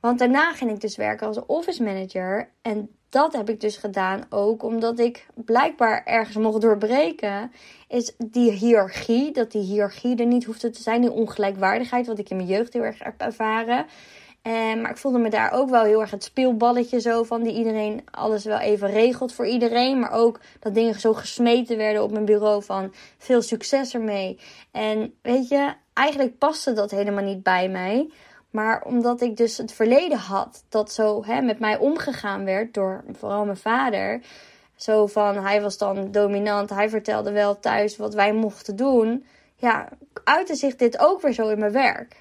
Want 0.00 0.18
daarna 0.18 0.52
ging 0.52 0.70
ik 0.70 0.80
dus 0.80 0.96
werken 0.96 1.26
als 1.26 1.46
office 1.46 1.82
manager. 1.82 2.50
En 2.62 2.90
dat 3.08 3.32
heb 3.32 3.48
ik 3.48 3.60
dus 3.60 3.76
gedaan 3.76 4.26
ook 4.30 4.62
omdat 4.62 4.98
ik 4.98 5.26
blijkbaar 5.34 6.04
ergens 6.04 6.36
mocht 6.36 6.60
doorbreken. 6.60 7.52
Is 7.88 8.14
die 8.18 8.50
hiërarchie, 8.50 9.32
dat 9.32 9.52
die 9.52 9.62
hiërarchie 9.62 10.16
er 10.16 10.26
niet 10.26 10.44
hoefde 10.44 10.70
te 10.70 10.82
zijn. 10.82 11.00
Die 11.00 11.12
ongelijkwaardigheid, 11.12 12.06
wat 12.06 12.18
ik 12.18 12.30
in 12.30 12.36
mijn 12.36 12.48
jeugd 12.48 12.72
heel 12.72 12.82
erg 12.82 12.98
heb 13.02 13.20
ervaren. 13.20 13.86
En, 14.42 14.80
maar 14.80 14.90
ik 14.90 14.96
voelde 14.96 15.18
me 15.18 15.30
daar 15.30 15.52
ook 15.52 15.70
wel 15.70 15.84
heel 15.84 16.00
erg 16.00 16.10
het 16.10 16.24
speelballetje 16.24 17.00
zo 17.00 17.22
van. 17.22 17.42
Die 17.42 17.54
iedereen 17.54 18.04
alles 18.10 18.44
wel 18.44 18.58
even 18.58 18.90
regelt 18.90 19.32
voor 19.32 19.46
iedereen. 19.46 19.98
Maar 19.98 20.12
ook 20.12 20.40
dat 20.60 20.74
dingen 20.74 21.00
zo 21.00 21.12
gesmeten 21.12 21.76
werden 21.76 22.02
op 22.02 22.10
mijn 22.12 22.24
bureau 22.24 22.62
van 22.62 22.92
veel 23.18 23.42
succes 23.42 23.94
ermee. 23.94 24.38
En 24.70 25.14
weet 25.22 25.48
je, 25.48 25.72
eigenlijk 25.92 26.38
paste 26.38 26.72
dat 26.72 26.90
helemaal 26.90 27.24
niet 27.24 27.42
bij 27.42 27.68
mij. 27.68 28.10
Maar 28.56 28.82
omdat 28.84 29.20
ik 29.20 29.36
dus 29.36 29.56
het 29.56 29.72
verleden 29.72 30.18
had 30.18 30.64
dat 30.68 30.92
zo 30.92 31.24
hè, 31.24 31.40
met 31.40 31.58
mij 31.58 31.78
omgegaan 31.78 32.44
werd 32.44 32.74
door 32.74 33.04
vooral 33.12 33.44
mijn 33.44 33.56
vader. 33.56 34.20
Zo 34.76 35.06
van 35.06 35.36
hij 35.36 35.62
was 35.62 35.78
dan 35.78 36.10
dominant, 36.10 36.70
hij 36.70 36.88
vertelde 36.88 37.32
wel 37.32 37.58
thuis 37.60 37.96
wat 37.96 38.14
wij 38.14 38.32
mochten 38.32 38.76
doen. 38.76 39.26
Ja, 39.56 39.88
uitte 40.24 40.54
zich 40.54 40.76
dit 40.76 40.98
ook 40.98 41.20
weer 41.20 41.32
zo 41.32 41.48
in 41.48 41.58
mijn 41.58 41.72
werk. 41.72 42.16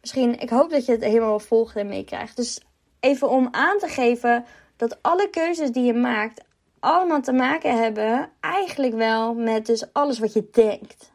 Misschien, 0.00 0.40
ik 0.40 0.50
hoop 0.50 0.70
dat 0.70 0.86
je 0.86 0.92
het 0.92 1.04
helemaal 1.04 1.38
volgt 1.38 1.76
en 1.76 1.86
meekrijgt. 1.86 2.36
Dus 2.36 2.60
even 3.00 3.30
om 3.30 3.48
aan 3.50 3.78
te 3.78 3.88
geven 3.88 4.44
dat 4.76 4.98
alle 5.02 5.30
keuzes 5.30 5.70
die 5.70 5.84
je 5.84 5.94
maakt 5.94 6.44
allemaal 6.80 7.20
te 7.20 7.32
maken 7.32 7.82
hebben 7.82 8.30
eigenlijk 8.40 8.94
wel 8.94 9.34
met 9.34 9.66
dus 9.66 9.92
alles 9.92 10.18
wat 10.18 10.32
je 10.32 10.48
denkt. 10.52 11.12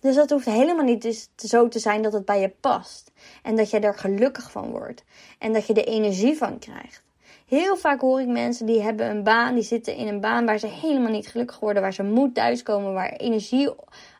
Dus 0.00 0.14
dat 0.14 0.30
hoeft 0.30 0.44
helemaal 0.44 0.84
niet 0.84 1.02
dus 1.02 1.28
zo 1.36 1.68
te 1.68 1.78
zijn 1.78 2.02
dat 2.02 2.12
het 2.12 2.24
bij 2.24 2.40
je 2.40 2.54
past. 2.60 3.12
En 3.42 3.56
dat 3.56 3.70
je 3.70 3.78
er 3.78 3.94
gelukkig 3.94 4.50
van 4.50 4.70
wordt. 4.70 5.04
En 5.38 5.52
dat 5.52 5.66
je 5.66 5.74
er 5.74 5.86
energie 5.86 6.36
van 6.36 6.58
krijgt. 6.58 7.02
Heel 7.46 7.76
vaak 7.76 8.00
hoor 8.00 8.20
ik 8.20 8.26
mensen 8.26 8.66
die 8.66 8.82
hebben 8.82 9.10
een 9.10 9.22
baan, 9.22 9.54
die 9.54 9.62
zitten 9.62 9.96
in 9.96 10.08
een 10.08 10.20
baan 10.20 10.46
waar 10.46 10.58
ze 10.58 10.66
helemaal 10.66 11.10
niet 11.10 11.28
gelukkig 11.28 11.58
worden, 11.58 11.82
waar 11.82 11.92
ze 11.92 12.02
moe 12.02 12.32
thuiskomen, 12.32 12.92
waar 12.92 13.12
energie 13.12 13.70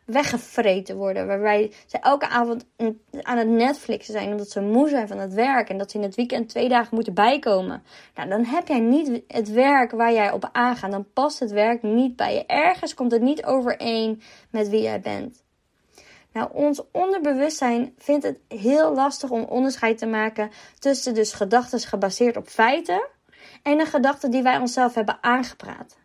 weggevreten 0.05 0.97
worden. 0.97 1.27
Waarbij 1.27 1.71
ze 1.85 1.97
elke 1.99 2.27
avond 2.27 2.65
aan 3.21 3.37
het 3.37 3.47
Netflixen 3.47 4.13
zijn 4.13 4.31
omdat 4.31 4.49
ze 4.49 4.61
moe 4.61 4.89
zijn 4.89 5.07
van 5.07 5.17
het 5.17 5.33
werk. 5.33 5.69
En 5.69 5.77
dat 5.77 5.91
ze 5.91 5.97
in 5.97 6.03
het 6.03 6.15
weekend 6.15 6.49
twee 6.49 6.69
dagen 6.69 6.95
moeten 6.95 7.13
bijkomen. 7.13 7.83
Nou, 8.15 8.29
dan 8.29 8.45
heb 8.45 8.67
jij 8.67 8.79
niet 8.79 9.21
het 9.27 9.51
werk 9.51 9.91
waar 9.91 10.13
jij 10.13 10.31
op 10.31 10.49
aangaat. 10.51 10.91
Dan 10.91 11.11
past 11.13 11.39
het 11.39 11.51
werk 11.51 11.83
niet 11.83 12.15
bij 12.15 12.33
je. 12.33 12.45
Ergens 12.45 12.93
komt 12.93 13.11
het 13.11 13.21
niet 13.21 13.45
overeen 13.45 14.21
met 14.49 14.69
wie 14.69 14.81
jij 14.81 15.01
bent. 15.01 15.43
Nou, 16.33 16.49
ons 16.53 16.81
onderbewustzijn 16.91 17.93
vindt 17.97 18.23
het 18.23 18.39
heel 18.47 18.93
lastig 18.93 19.29
om 19.29 19.43
onderscheid 19.43 19.97
te 19.97 20.05
maken 20.05 20.51
tussen 20.79 21.13
dus 21.13 21.33
gedachten 21.33 21.79
gebaseerd 21.79 22.37
op 22.37 22.47
feiten 22.47 23.07
en 23.63 23.77
de 23.77 23.85
gedachten 23.85 24.31
die 24.31 24.43
wij 24.43 24.57
onszelf 24.57 24.93
hebben 24.93 25.17
aangepraat. 25.21 25.97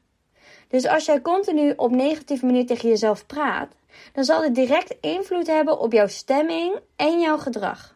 Dus 0.68 0.86
als 0.86 1.04
jij 1.04 1.20
continu 1.20 1.72
op 1.76 1.90
negatieve 1.90 2.46
manier 2.46 2.66
tegen 2.66 2.88
jezelf 2.88 3.26
praat, 3.26 3.74
dan 4.12 4.24
zal 4.24 4.40
dit 4.40 4.54
direct 4.54 4.96
invloed 5.00 5.46
hebben 5.46 5.78
op 5.78 5.92
jouw 5.92 6.06
stemming 6.06 6.78
en 6.96 7.20
jouw 7.20 7.38
gedrag. 7.38 7.94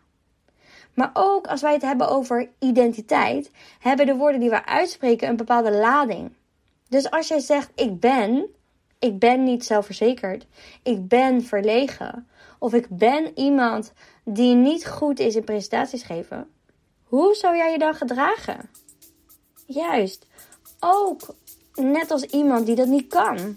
Maar 0.94 1.10
ook 1.12 1.46
als 1.46 1.60
wij 1.60 1.72
het 1.72 1.82
hebben 1.82 2.08
over 2.08 2.48
identiteit, 2.58 3.50
hebben 3.78 4.06
de 4.06 4.14
woorden 4.14 4.40
die 4.40 4.50
we 4.50 4.66
uitspreken 4.66 5.28
een 5.28 5.36
bepaalde 5.36 5.72
lading. 5.72 6.32
Dus 6.88 7.10
als 7.10 7.28
jij 7.28 7.38
zegt 7.38 7.70
ik 7.74 8.00
ben, 8.00 8.46
ik 8.98 9.18
ben 9.18 9.42
niet 9.42 9.64
zelfverzekerd, 9.64 10.46
ik 10.82 11.08
ben 11.08 11.44
verlegen, 11.44 12.28
of 12.58 12.74
ik 12.74 12.86
ben 12.88 13.38
iemand 13.38 13.92
die 14.24 14.54
niet 14.54 14.86
goed 14.86 15.18
is 15.18 15.36
in 15.36 15.44
presentaties 15.44 16.02
geven, 16.02 16.48
hoe 17.04 17.34
zou 17.34 17.56
jij 17.56 17.72
je 17.72 17.78
dan 17.78 17.94
gedragen? 17.94 18.70
Juist, 19.66 20.26
ook 20.80 21.34
net 21.74 22.10
als 22.10 22.22
iemand 22.22 22.66
die 22.66 22.74
dat 22.74 22.86
niet 22.86 23.06
kan. 23.06 23.56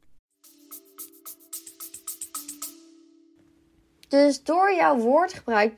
Dus 4.11 4.43
door 4.43 4.73
jouw 4.73 4.97
woordgebruik 4.97 5.73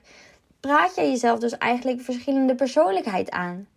praat 0.59 0.95
je 0.95 1.01
jezelf 1.01 1.39
dus 1.39 1.57
eigenlijk 1.57 2.01
verschillende 2.01 2.55
persoonlijkheid 2.55 3.31
aan. 3.31 3.67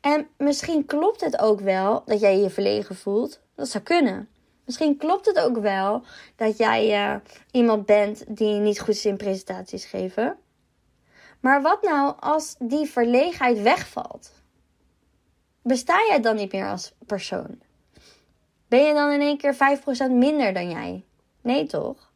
En 0.00 0.28
misschien 0.36 0.86
klopt 0.86 1.20
het 1.20 1.38
ook 1.38 1.60
wel 1.60 2.02
dat 2.04 2.20
jij 2.20 2.38
je 2.38 2.50
verlegen 2.50 2.96
voelt. 2.96 3.40
Dat 3.54 3.68
zou 3.68 3.84
kunnen. 3.84 4.28
Misschien 4.64 4.96
klopt 4.96 5.26
het 5.26 5.38
ook 5.38 5.58
wel 5.58 6.02
dat 6.36 6.56
jij 6.58 7.10
uh, 7.10 7.16
iemand 7.50 7.86
bent 7.86 8.24
die 8.28 8.54
niet 8.54 8.80
goed 8.80 8.94
is 8.94 9.04
in 9.04 9.16
presentaties 9.16 9.84
geven. 9.84 10.36
Maar 11.40 11.62
wat 11.62 11.82
nou 11.82 12.14
als 12.20 12.56
die 12.58 12.86
verlegenheid 12.86 13.62
wegvalt? 13.62 14.32
Besta 15.62 15.98
jij 16.08 16.20
dan 16.20 16.36
niet 16.36 16.52
meer 16.52 16.68
als 16.68 16.92
persoon? 17.06 17.60
Ben 18.68 18.84
je 18.84 18.94
dan 18.94 19.10
in 19.10 19.20
één 19.20 19.38
keer 19.38 19.54
5% 19.54 20.10
minder 20.10 20.52
dan 20.52 20.70
jij? 20.70 21.04
Nee, 21.40 21.66
toch? 21.66 22.06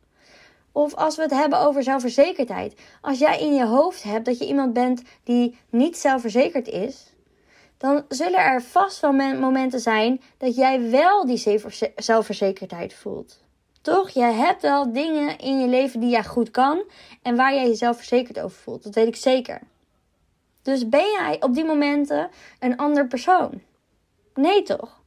Of 0.73 0.95
als 0.95 1.17
we 1.17 1.23
het 1.23 1.31
hebben 1.31 1.59
over 1.59 1.83
zelfverzekerdheid. 1.83 2.81
Als 3.01 3.19
jij 3.19 3.41
in 3.41 3.55
je 3.55 3.67
hoofd 3.67 4.03
hebt 4.03 4.25
dat 4.25 4.39
je 4.39 4.47
iemand 4.47 4.73
bent 4.73 5.03
die 5.25 5.59
niet 5.71 5.99
zelfverzekerd 5.99 6.69
is, 6.69 7.13
dan 7.77 8.05
zullen 8.09 8.39
er 8.39 8.63
vast 8.63 9.01
wel 9.01 9.13
momenten 9.13 9.81
zijn 9.81 10.21
dat 10.37 10.57
jij 10.57 10.91
wel 10.91 11.27
die 11.27 11.61
zelfverzekerdheid 11.97 12.95
voelt. 12.95 13.45
Toch? 13.81 14.11
Jij 14.11 14.33
hebt 14.33 14.63
wel 14.63 14.93
dingen 14.93 15.39
in 15.39 15.61
je 15.61 15.67
leven 15.67 16.01
die 16.01 16.11
jij 16.11 16.25
goed 16.25 16.51
kan 16.51 16.83
en 17.23 17.37
waar 17.37 17.55
jij 17.55 17.67
jezelf 17.67 17.97
verzekerd 17.97 18.41
over 18.41 18.57
voelt. 18.57 18.83
Dat 18.83 18.95
weet 18.95 19.07
ik 19.07 19.17
zeker. 19.17 19.61
Dus 20.63 20.89
ben 20.89 21.11
jij 21.11 21.37
op 21.43 21.55
die 21.55 21.65
momenten 21.65 22.31
een 22.59 22.77
ander 22.77 23.07
persoon? 23.07 23.63
Nee, 24.35 24.63
toch? 24.63 25.03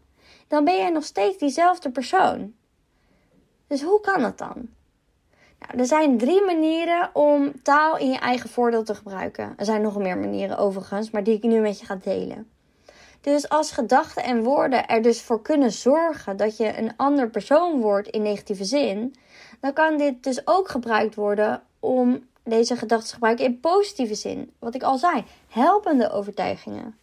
Dan 0.48 0.64
ben 0.64 0.78
jij 0.78 0.90
nog 0.90 1.04
steeds 1.04 1.38
diezelfde 1.38 1.92
persoon. 1.92 2.54
Dus 3.68 3.82
hoe 3.82 4.00
kan 4.00 4.22
dat 4.22 4.38
dan? 4.38 4.70
Er 5.78 5.86
zijn 5.86 6.18
drie 6.18 6.46
manieren 6.46 7.10
om 7.14 7.62
taal 7.62 7.98
in 7.98 8.10
je 8.10 8.20
eigen 8.20 8.50
voordeel 8.50 8.84
te 8.84 8.96
gebruiken. 8.96 9.54
Er 9.58 9.66
zijn 9.66 9.82
nog 9.82 9.98
meer 9.98 10.18
manieren 10.18 10.58
overigens, 10.58 11.12
maar 11.12 11.24
die 11.24 11.36
ik 11.36 11.44
nu 11.44 11.60
met 11.60 11.80
je 11.80 11.86
ga 11.86 11.98
delen. 12.04 12.48
Dus 13.22 13.50
als 13.50 13.72
gedachten 13.72 14.24
en 14.24 14.44
woorden 14.44 14.88
er 14.88 15.02
dus 15.02 15.22
voor 15.22 15.42
kunnen 15.42 15.72
zorgen 15.72 16.38
dat 16.38 16.58
je 16.58 16.78
een 16.78 16.94
ander 16.96 17.30
persoon 17.30 17.82
wordt 17.82 18.08
in 18.08 18.22
negatieve 18.22 18.64
zin, 18.66 19.16
dan 19.60 19.74
kan 19.74 19.98
dit 19.98 20.24
dus 20.24 20.48
ook 20.48 20.70
gebruikt 20.70 21.16
worden 21.16 21.62
om 21.80 22.28
deze 22.44 22.76
gedachten 22.76 23.14
gebruiken 23.14 23.46
in 23.46 23.60
positieve 23.60 24.16
zin. 24.16 24.54
Wat 24.60 24.76
ik 24.76 24.84
al 24.84 24.98
zei, 24.98 25.24
helpende 25.48 26.12
overtuigingen. 26.12 26.98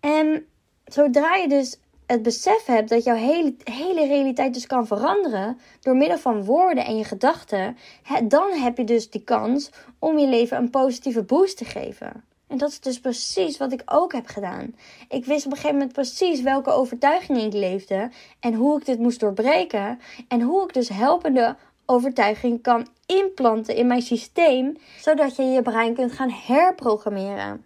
En 0.00 0.46
zodra 0.84 1.34
je 1.34 1.48
dus 1.48 1.78
het 2.08 2.22
besef 2.22 2.64
hebt 2.64 2.88
dat 2.88 3.04
jouw 3.04 3.16
hele, 3.16 3.54
hele 3.64 4.06
realiteit 4.06 4.54
dus 4.54 4.66
kan 4.66 4.86
veranderen 4.86 5.58
door 5.80 5.96
middel 5.96 6.18
van 6.18 6.44
woorden 6.44 6.84
en 6.84 6.96
je 6.96 7.04
gedachten, 7.04 7.76
dan 8.24 8.52
heb 8.52 8.76
je 8.76 8.84
dus 8.84 9.10
die 9.10 9.24
kans 9.24 9.70
om 9.98 10.18
je 10.18 10.28
leven 10.28 10.56
een 10.56 10.70
positieve 10.70 11.22
boost 11.22 11.56
te 11.56 11.64
geven. 11.64 12.24
En 12.46 12.58
dat 12.58 12.70
is 12.70 12.80
dus 12.80 13.00
precies 13.00 13.56
wat 13.56 13.72
ik 13.72 13.82
ook 13.84 14.12
heb 14.12 14.26
gedaan. 14.26 14.74
Ik 15.08 15.24
wist 15.24 15.46
op 15.46 15.50
een 15.50 15.56
gegeven 15.56 15.76
moment 15.76 15.92
precies 15.92 16.42
welke 16.42 16.70
overtuigingen 16.70 17.46
ik 17.46 17.52
leefde 17.52 18.10
en 18.40 18.54
hoe 18.54 18.78
ik 18.78 18.86
dit 18.86 18.98
moest 18.98 19.20
doorbreken 19.20 20.00
en 20.28 20.40
hoe 20.40 20.64
ik 20.64 20.74
dus 20.74 20.88
helpende 20.88 21.56
overtuiging 21.86 22.62
kan 22.62 22.86
implanten 23.06 23.76
in 23.76 23.86
mijn 23.86 24.02
systeem, 24.02 24.76
zodat 24.98 25.36
je 25.36 25.42
je 25.42 25.62
brein 25.62 25.94
kunt 25.94 26.12
gaan 26.12 26.30
herprogrammeren. 26.30 27.64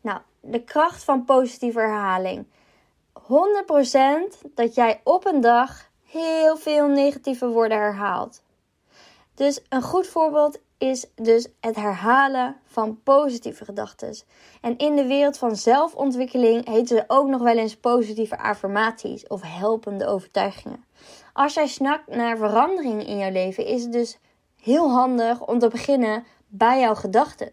Nou, 0.00 0.20
de 0.40 0.64
kracht 0.64 1.04
van 1.04 1.24
positieve 1.24 1.80
herhaling. 1.80 2.46
100% 3.22 4.50
dat 4.54 4.74
jij 4.74 5.00
op 5.04 5.26
een 5.26 5.40
dag 5.40 5.90
heel 6.04 6.56
veel 6.56 6.86
negatieve 6.86 7.48
woorden 7.48 7.78
herhaalt. 7.78 8.42
Dus 9.34 9.60
een 9.68 9.82
goed 9.82 10.06
voorbeeld 10.06 10.58
is 10.78 11.06
dus 11.14 11.48
het 11.60 11.76
herhalen 11.76 12.56
van 12.64 13.02
positieve 13.02 13.64
gedachten. 13.64 14.16
En 14.60 14.76
in 14.76 14.96
de 14.96 15.06
wereld 15.06 15.38
van 15.38 15.56
zelfontwikkeling 15.56 16.66
heten 16.68 16.96
ze 16.96 17.04
ook 17.06 17.28
nog 17.28 17.42
wel 17.42 17.56
eens 17.56 17.76
positieve 17.76 18.38
affirmaties 18.38 19.26
of 19.26 19.42
helpende 19.42 20.06
overtuigingen. 20.06 20.84
Als 21.32 21.54
jij 21.54 21.66
snakt 21.66 22.06
naar 22.06 22.36
verandering 22.36 23.06
in 23.06 23.18
jouw 23.18 23.30
leven, 23.30 23.66
is 23.66 23.82
het 23.82 23.92
dus 23.92 24.18
heel 24.62 24.90
handig 24.90 25.46
om 25.46 25.58
te 25.58 25.68
beginnen 25.68 26.24
bij 26.46 26.80
jouw 26.80 26.94
gedachten. 26.94 27.50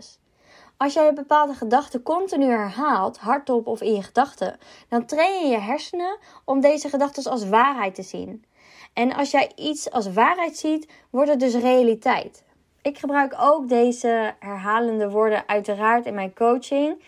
Als 0.78 0.94
jij 0.94 1.14
bepaalde 1.14 1.54
gedachte 1.54 2.02
continu 2.02 2.46
herhaalt, 2.46 3.18
hardop 3.18 3.68
of 3.68 3.82
in 3.82 3.94
je 3.94 4.04
gedachten, 4.04 4.58
dan 4.90 5.06
train 5.06 5.42
je 5.42 5.48
je 5.48 5.60
hersenen 5.60 6.18
om 6.46 6.62
deze 6.62 6.90
gedachten 6.90 7.32
als 7.32 7.50
waarheid 7.50 7.96
te 7.96 8.04
zien. 8.04 8.46
En 8.94 9.14
als 9.14 9.32
jij 9.32 9.52
iets 9.56 9.92
als 9.92 10.14
waarheid 10.14 10.58
ziet, 10.58 10.92
wordt 11.10 11.30
het 11.30 11.40
dus 11.40 11.56
realiteit. 11.56 12.44
Ik 12.82 12.98
gebruik 12.98 13.36
ook 13.40 13.70
deze 13.70 14.34
herhalende 14.40 15.10
woorden 15.10 15.48
uiteraard 15.48 16.06
in 16.06 16.14
mijn 16.14 16.34
coaching. 16.34 17.02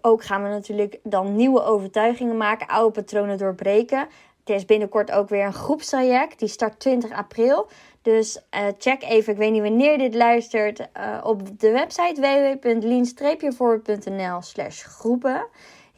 Ook 0.00 0.24
gaan 0.24 0.42
we 0.42 0.48
natuurlijk 0.48 0.98
dan 1.02 1.36
nieuwe 1.36 1.62
overtuigingen 1.62 2.36
maken, 2.36 2.66
oude 2.66 3.00
patronen 3.00 3.38
doorbreken. 3.38 4.08
Er 4.44 4.54
is 4.54 4.64
binnenkort 4.64 5.10
ook 5.10 5.28
weer 5.28 5.44
een 5.44 5.52
groepstraject. 5.52 6.38
Die 6.38 6.48
start 6.48 6.80
20 6.80 7.10
april. 7.10 7.68
Dus 8.02 8.38
uh, 8.54 8.66
check 8.78 9.02
even, 9.02 9.32
ik 9.32 9.38
weet 9.38 9.52
niet 9.52 9.62
wanneer 9.62 9.98
dit 9.98 10.14
luistert, 10.14 10.80
uh, 10.80 10.86
op 11.22 11.60
de 11.60 11.70
website 11.70 12.20
www.lean-voorbeeld.nl 12.20 14.42
slash 14.42 14.82
groepen. 14.82 15.46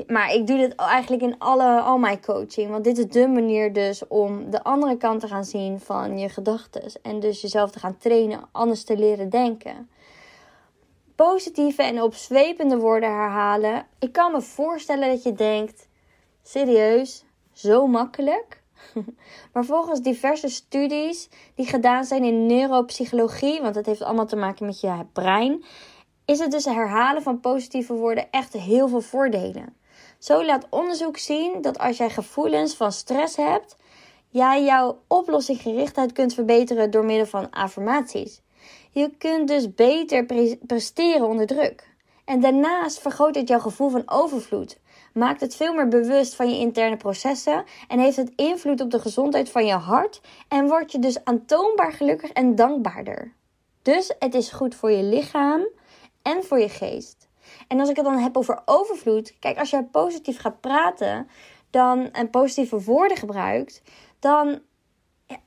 Maar 0.07 0.33
ik 0.33 0.47
doe 0.47 0.57
dit 0.57 0.75
eigenlijk 0.75 1.23
in 1.23 1.39
alle, 1.39 1.81
al 1.81 1.99
mijn 1.99 2.23
coaching. 2.23 2.71
Want 2.71 2.85
dit 2.85 2.99
is 2.99 3.09
de 3.09 3.29
manier 3.29 3.73
dus 3.73 4.07
om 4.07 4.51
de 4.51 4.63
andere 4.63 4.97
kant 4.97 5.21
te 5.21 5.29
gaan 5.29 5.45
zien 5.45 5.81
van 5.81 6.19
je 6.19 6.29
gedachten. 6.29 6.83
En 7.03 7.21
dus 7.21 7.41
jezelf 7.41 7.71
te 7.71 7.79
gaan 7.79 7.99
trainen, 7.99 8.49
anders 8.53 8.85
te 8.85 8.97
leren 8.97 9.31
denken. 9.31 9.89
Positieve 11.15 11.83
en 11.83 12.03
opzwepende 12.03 12.77
woorden 12.77 13.11
herhalen. 13.11 13.87
Ik 13.99 14.13
kan 14.13 14.33
me 14.33 14.41
voorstellen 14.41 15.09
dat 15.09 15.23
je 15.23 15.33
denkt, 15.33 15.89
serieus, 16.43 17.25
zo 17.53 17.87
makkelijk? 17.87 18.63
maar 19.53 19.65
volgens 19.65 20.01
diverse 20.01 20.49
studies 20.49 21.29
die 21.55 21.67
gedaan 21.67 22.05
zijn 22.05 22.25
in 22.25 22.47
neuropsychologie, 22.47 23.61
want 23.61 23.75
het 23.75 23.87
heeft 23.87 24.03
allemaal 24.03 24.27
te 24.27 24.37
maken 24.37 24.67
met 24.67 24.81
je 24.81 25.07
brein, 25.13 25.65
is 26.25 26.39
het 26.39 26.51
dus 26.51 26.65
herhalen 26.65 27.23
van 27.23 27.41
positieve 27.41 27.93
woorden 27.95 28.31
echt 28.31 28.53
heel 28.53 28.89
veel 28.89 29.01
voordelen. 29.01 29.77
Zo 30.19 30.45
laat 30.45 30.67
onderzoek 30.71 31.17
zien 31.17 31.61
dat 31.61 31.79
als 31.79 31.97
jij 31.97 32.11
gevoelens 32.11 32.75
van 32.75 32.93
stress 32.93 33.37
hebt, 33.37 33.77
jij 34.29 34.65
jouw 34.65 34.99
oplossinggerichtheid 35.07 36.13
kunt 36.13 36.35
verbeteren 36.35 36.91
door 36.91 37.05
middel 37.05 37.27
van 37.27 37.51
affirmaties. 37.51 38.43
Je 38.91 39.11
kunt 39.19 39.49
dus 39.49 39.75
beter 39.75 40.27
presteren 40.67 41.29
onder 41.29 41.47
druk. 41.47 41.93
En 42.25 42.41
daarnaast 42.41 42.99
vergroot 42.99 43.35
het 43.35 43.49
jouw 43.49 43.59
gevoel 43.59 43.89
van 43.89 44.03
overvloed. 44.07 44.79
Maakt 45.15 45.41
het 45.41 45.57
veel 45.57 45.75
meer 45.75 45.89
bewust 45.89 46.35
van 46.35 46.51
je 46.51 46.59
interne 46.59 46.97
processen 46.97 47.65
en 47.89 47.99
heeft 47.99 48.17
het 48.17 48.33
invloed 48.37 48.81
op 48.81 48.91
de 48.91 48.99
gezondheid 48.99 49.51
van 49.51 49.67
je 49.67 49.73
hart 49.73 50.21
en 50.49 50.67
word 50.67 50.93
je 50.93 50.99
dus 50.99 51.25
aantoonbaar 51.25 51.93
gelukkig 51.93 52.31
en 52.31 52.55
dankbaarder. 52.55 53.33
Dus 53.83 54.15
het 54.19 54.35
is 54.35 54.51
goed 54.51 54.75
voor 54.75 54.91
je 54.91 55.03
lichaam 55.03 55.69
en 56.23 56.45
voor 56.45 56.59
je 56.59 56.69
geest. 56.69 57.29
En 57.69 57.81
als 57.81 57.89
ik 57.89 57.97
het 57.97 58.05
dan 58.05 58.19
heb 58.19 58.37
over 58.37 58.63
overvloed, 58.65 59.39
kijk, 59.39 59.59
als 59.59 59.71
jij 59.71 59.85
positief 59.85 60.41
gaat 60.41 60.61
praten 60.61 61.29
dan, 61.71 62.11
en 62.11 62.31
positieve 62.31 62.81
woorden 62.81 63.17
gebruikt, 63.17 63.83
dan 64.19 64.61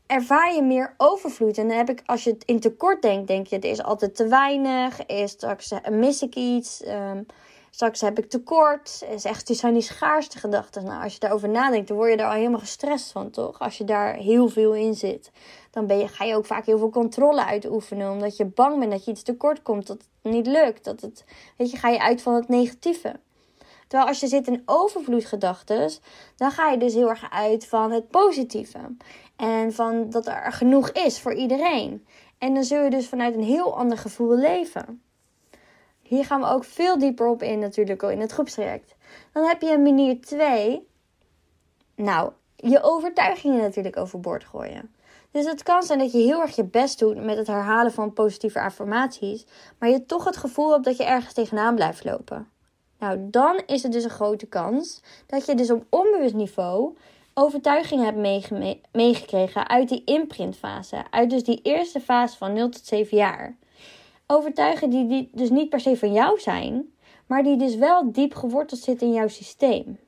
ervaar 0.06 0.54
je 0.54 0.62
meer 0.62 0.94
overvloed. 0.98 1.58
En 1.58 1.68
dan 1.68 1.78
heb 1.78 1.90
ik, 1.90 2.02
als 2.06 2.24
je 2.24 2.30
het 2.30 2.44
in 2.44 2.60
tekort 2.60 3.02
denkt, 3.02 3.28
denk 3.28 3.48
je, 3.48 3.56
het 3.56 3.66
is 3.66 3.84
altijd 3.84 4.16
te 4.16 4.28
weinig, 4.28 5.06
is 5.06 5.32
straks 5.32 5.72
eh, 5.72 5.92
mis 5.92 6.22
ik 6.22 6.36
iets, 6.36 6.86
um, 6.88 7.26
straks 7.70 8.02
heb 8.02 8.18
ik 8.18 8.30
tekort. 8.30 9.04
Is 9.10 9.26
echt, 9.26 9.48
die 9.48 9.56
zijn 9.56 9.74
die 9.74 9.82
schaarste 9.82 10.38
gedachten. 10.40 10.84
Nou, 10.84 11.04
als 11.04 11.14
je 11.14 11.20
daarover 11.20 11.50
nadenkt, 11.50 11.88
dan 11.88 11.98
word 11.98 12.12
je 12.12 12.18
daar 12.18 12.28
al 12.28 12.36
helemaal 12.36 12.60
gestrest 12.60 13.12
van, 13.12 13.30
toch? 13.30 13.60
Als 13.60 13.78
je 13.78 13.84
daar 13.84 14.14
heel 14.14 14.50
veel 14.50 14.76
in 14.76 14.94
zit, 14.94 15.32
dan 15.72 15.88
ben 15.88 15.98
je, 15.98 16.08
ga 16.08 16.26
je 16.26 16.36
ook 16.36 16.46
vaak 16.46 16.66
heel 16.66 16.78
veel 16.78 16.90
controle 16.90 17.46
uitoefenen, 17.46 18.12
omdat 18.12 18.38
je 18.38 18.46
bang 18.46 18.80
bent 18.80 18.92
dat 18.92 19.06
je 19.06 19.12
iets 19.12 19.24
tekort 19.24 19.62
komt, 19.62 19.88
dat 19.88 19.98
het 19.98 20.32
niet 20.34 20.48
lukt, 20.48 20.84
dat 20.84 21.02
het, 21.02 21.26
weet 21.58 21.72
je, 21.72 21.78
ga 21.78 21.90
je 21.90 22.02
uit 22.02 22.22
van 22.22 22.34
het 22.34 22.48
negatieve. 22.48 23.20
Terwijl 23.88 24.10
als 24.10 24.20
je 24.20 24.28
zit 24.28 24.48
in 24.48 24.62
overvloedgedachten, 24.66 25.92
dan 26.36 26.52
ga 26.52 26.70
je 26.70 26.78
dus 26.78 26.94
heel 26.94 27.10
erg 27.10 27.32
uit 27.32 27.68
van 27.68 27.92
het 27.92 28.08
positieve. 28.10 28.80
En 29.36 29.74
van 29.74 30.10
dat 30.10 30.28
er 30.28 30.52
genoeg 30.52 30.90
is 30.90 31.20
voor 31.20 31.34
iedereen. 31.34 32.06
En 32.38 32.54
dan 32.54 32.64
zul 32.64 32.84
je 32.84 32.90
dus 32.90 33.08
vanuit 33.08 33.36
een 33.36 33.44
heel 33.44 33.78
ander 33.78 33.98
gevoel 33.98 34.36
leven. 34.36 35.02
Hier 36.08 36.26
gaan 36.26 36.42
we 36.42 36.48
ook 36.48 36.64
veel 36.64 36.98
dieper 36.98 37.28
op 37.28 37.44
in 37.44 37.60
natuurlijk 37.60 38.02
in 38.02 38.20
het 38.20 38.32
groepstraject. 38.32 38.96
Dan 39.34 39.44
heb 39.44 39.62
je 39.62 39.78
manier 39.78 40.22
2. 40.22 40.88
Nou, 41.96 42.32
je 42.56 42.82
overtuigingen 42.82 43.62
natuurlijk 43.62 43.98
overboord 43.98 44.44
gooien. 44.44 44.92
Dus 45.32 45.46
het 45.46 45.64
kan 45.64 45.84
zijn 45.84 46.00
dat 46.00 46.12
je 46.12 46.18
heel 46.18 46.42
erg 46.42 46.56
je 46.56 46.64
best 46.64 47.00
doet 47.00 47.24
met 47.24 47.38
het 47.38 47.48
herhalen 47.48 47.92
van 47.92 48.14
positieve 48.14 48.62
affirmaties, 48.62 49.46
maar 49.80 49.90
je 49.90 50.06
toch 50.06 50.24
het 50.24 50.38
gevoel 50.38 50.72
hebt 50.72 50.86
dat 50.86 50.98
je 50.98 51.04
ergens 51.04 51.34
tegenaan 51.34 51.76
blijft 51.76 52.04
lopen. 52.04 52.48
Nou, 53.00 53.18
dan 53.22 53.62
is 53.66 53.84
het 53.84 53.92
dus 53.92 54.04
een 54.04 54.10
grote 54.10 54.46
kans 54.46 55.02
dat 55.26 55.46
je 55.46 55.56
dus 55.56 55.72
op 55.72 55.86
onbewust 55.90 56.34
niveau 56.34 56.98
overtuigingen 57.34 58.06
hebt 58.06 58.52
meegekregen 58.92 59.70
uit 59.70 59.90
die 59.90 60.02
imprintfase. 60.06 61.04
Uit 61.10 61.30
dus 61.30 61.44
die 61.44 61.60
eerste 61.64 62.00
fase 62.00 62.38
van 62.38 62.54
0 62.54 62.70
tot 62.70 62.86
7 62.86 63.18
jaar. 63.18 63.56
Overtuigen 64.28 64.90
die, 64.90 65.08
die 65.08 65.30
dus 65.34 65.50
niet 65.50 65.70
per 65.70 65.80
se 65.80 65.98
van 65.98 66.14
jou 66.14 66.40
zijn, 66.40 66.94
maar 67.26 67.44
die 67.44 67.58
dus 67.58 67.76
wel 67.76 68.12
diep 68.12 68.36
geworteld 68.36 68.82
zitten 68.82 69.08
in 69.08 69.14
jouw 69.14 69.28
systeem. 69.28 70.00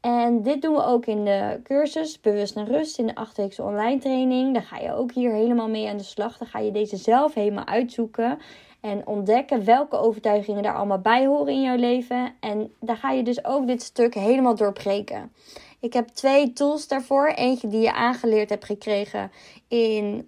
En 0.00 0.42
dit 0.42 0.62
doen 0.62 0.74
we 0.74 0.84
ook 0.84 1.06
in 1.06 1.24
de 1.24 1.60
cursus 1.62 2.20
Bewust 2.20 2.56
en 2.56 2.66
Rust 2.66 2.98
in 2.98 3.06
de 3.06 3.14
8 3.14 3.58
online 3.58 3.98
training. 3.98 4.54
Daar 4.54 4.62
ga 4.62 4.78
je 4.78 4.94
ook 4.94 5.12
hier 5.12 5.32
helemaal 5.32 5.68
mee 5.68 5.88
aan 5.88 5.96
de 5.96 6.02
slag. 6.02 6.38
Dan 6.38 6.48
ga 6.48 6.58
je 6.58 6.70
deze 6.70 6.96
zelf 6.96 7.34
helemaal 7.34 7.66
uitzoeken. 7.66 8.38
En 8.80 9.06
ontdekken 9.06 9.64
welke 9.64 9.96
overtuigingen 9.96 10.62
daar 10.62 10.74
allemaal 10.74 11.00
bij 11.00 11.26
horen 11.26 11.52
in 11.52 11.62
jouw 11.62 11.76
leven. 11.76 12.34
En 12.40 12.72
daar 12.80 12.96
ga 12.96 13.10
je 13.10 13.22
dus 13.22 13.44
ook 13.44 13.66
dit 13.66 13.82
stuk 13.82 14.14
helemaal 14.14 14.54
doorbreken. 14.54 15.32
Ik 15.80 15.92
heb 15.92 16.08
twee 16.08 16.52
tools 16.52 16.88
daarvoor. 16.88 17.26
Eentje 17.26 17.68
die 17.68 17.80
je 17.80 17.92
aangeleerd 17.92 18.48
hebt 18.48 18.64
gekregen 18.64 19.30
in 19.68 20.26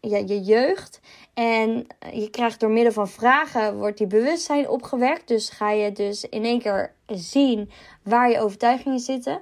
ja, 0.00 0.16
je 0.16 0.40
jeugd. 0.40 1.00
En 1.34 1.86
je 2.12 2.30
krijgt 2.30 2.60
door 2.60 2.70
middel 2.70 2.92
van 2.92 3.08
vragen 3.08 3.76
wordt 3.76 3.98
die 3.98 4.06
bewustzijn 4.06 4.68
opgewekt. 4.68 5.28
Dus 5.28 5.50
ga 5.50 5.70
je 5.70 5.92
dus 5.92 6.24
in 6.24 6.44
één 6.44 6.60
keer 6.60 6.94
zien 7.06 7.70
waar 8.02 8.30
je 8.30 8.40
overtuigingen 8.40 9.00
zitten. 9.00 9.40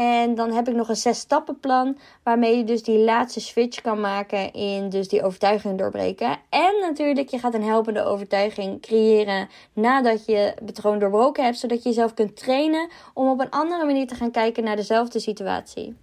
En 0.00 0.34
dan 0.34 0.52
heb 0.52 0.68
ik 0.68 0.74
nog 0.74 0.88
een 0.88 0.96
zes 0.96 1.18
stappenplan 1.18 1.98
waarmee 2.22 2.56
je 2.56 2.64
dus 2.64 2.82
die 2.82 2.98
laatste 2.98 3.40
switch 3.40 3.80
kan 3.80 4.00
maken 4.00 4.52
in 4.52 4.88
dus 4.88 5.08
die 5.08 5.22
overtuiging 5.22 5.78
doorbreken. 5.78 6.38
En 6.48 6.74
natuurlijk, 6.80 7.28
je 7.28 7.38
gaat 7.38 7.54
een 7.54 7.62
helpende 7.62 8.04
overtuiging 8.04 8.80
creëren 8.80 9.48
nadat 9.72 10.26
je 10.26 10.36
het 10.36 10.64
patroon 10.64 10.98
doorbroken 10.98 11.44
hebt, 11.44 11.58
zodat 11.58 11.82
je 11.82 11.88
jezelf 11.88 12.14
kunt 12.14 12.36
trainen 12.36 12.88
om 13.14 13.28
op 13.28 13.40
een 13.40 13.50
andere 13.50 13.84
manier 13.84 14.06
te 14.06 14.14
gaan 14.14 14.30
kijken 14.30 14.64
naar 14.64 14.76
dezelfde 14.76 15.18
situatie. 15.18 15.96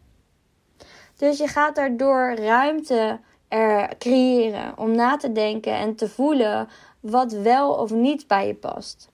Dus 1.15 1.37
je 1.37 1.47
gaat 1.47 1.75
daardoor 1.75 2.35
ruimte 2.35 3.19
er 3.47 3.97
creëren 3.97 4.77
om 4.77 4.91
na 4.91 5.17
te 5.17 5.31
denken 5.31 5.73
en 5.73 5.95
te 5.95 6.09
voelen 6.09 6.67
wat 6.99 7.31
wel 7.31 7.71
of 7.71 7.91
niet 7.91 8.27
bij 8.27 8.47
je 8.47 8.55
past. 8.55 9.09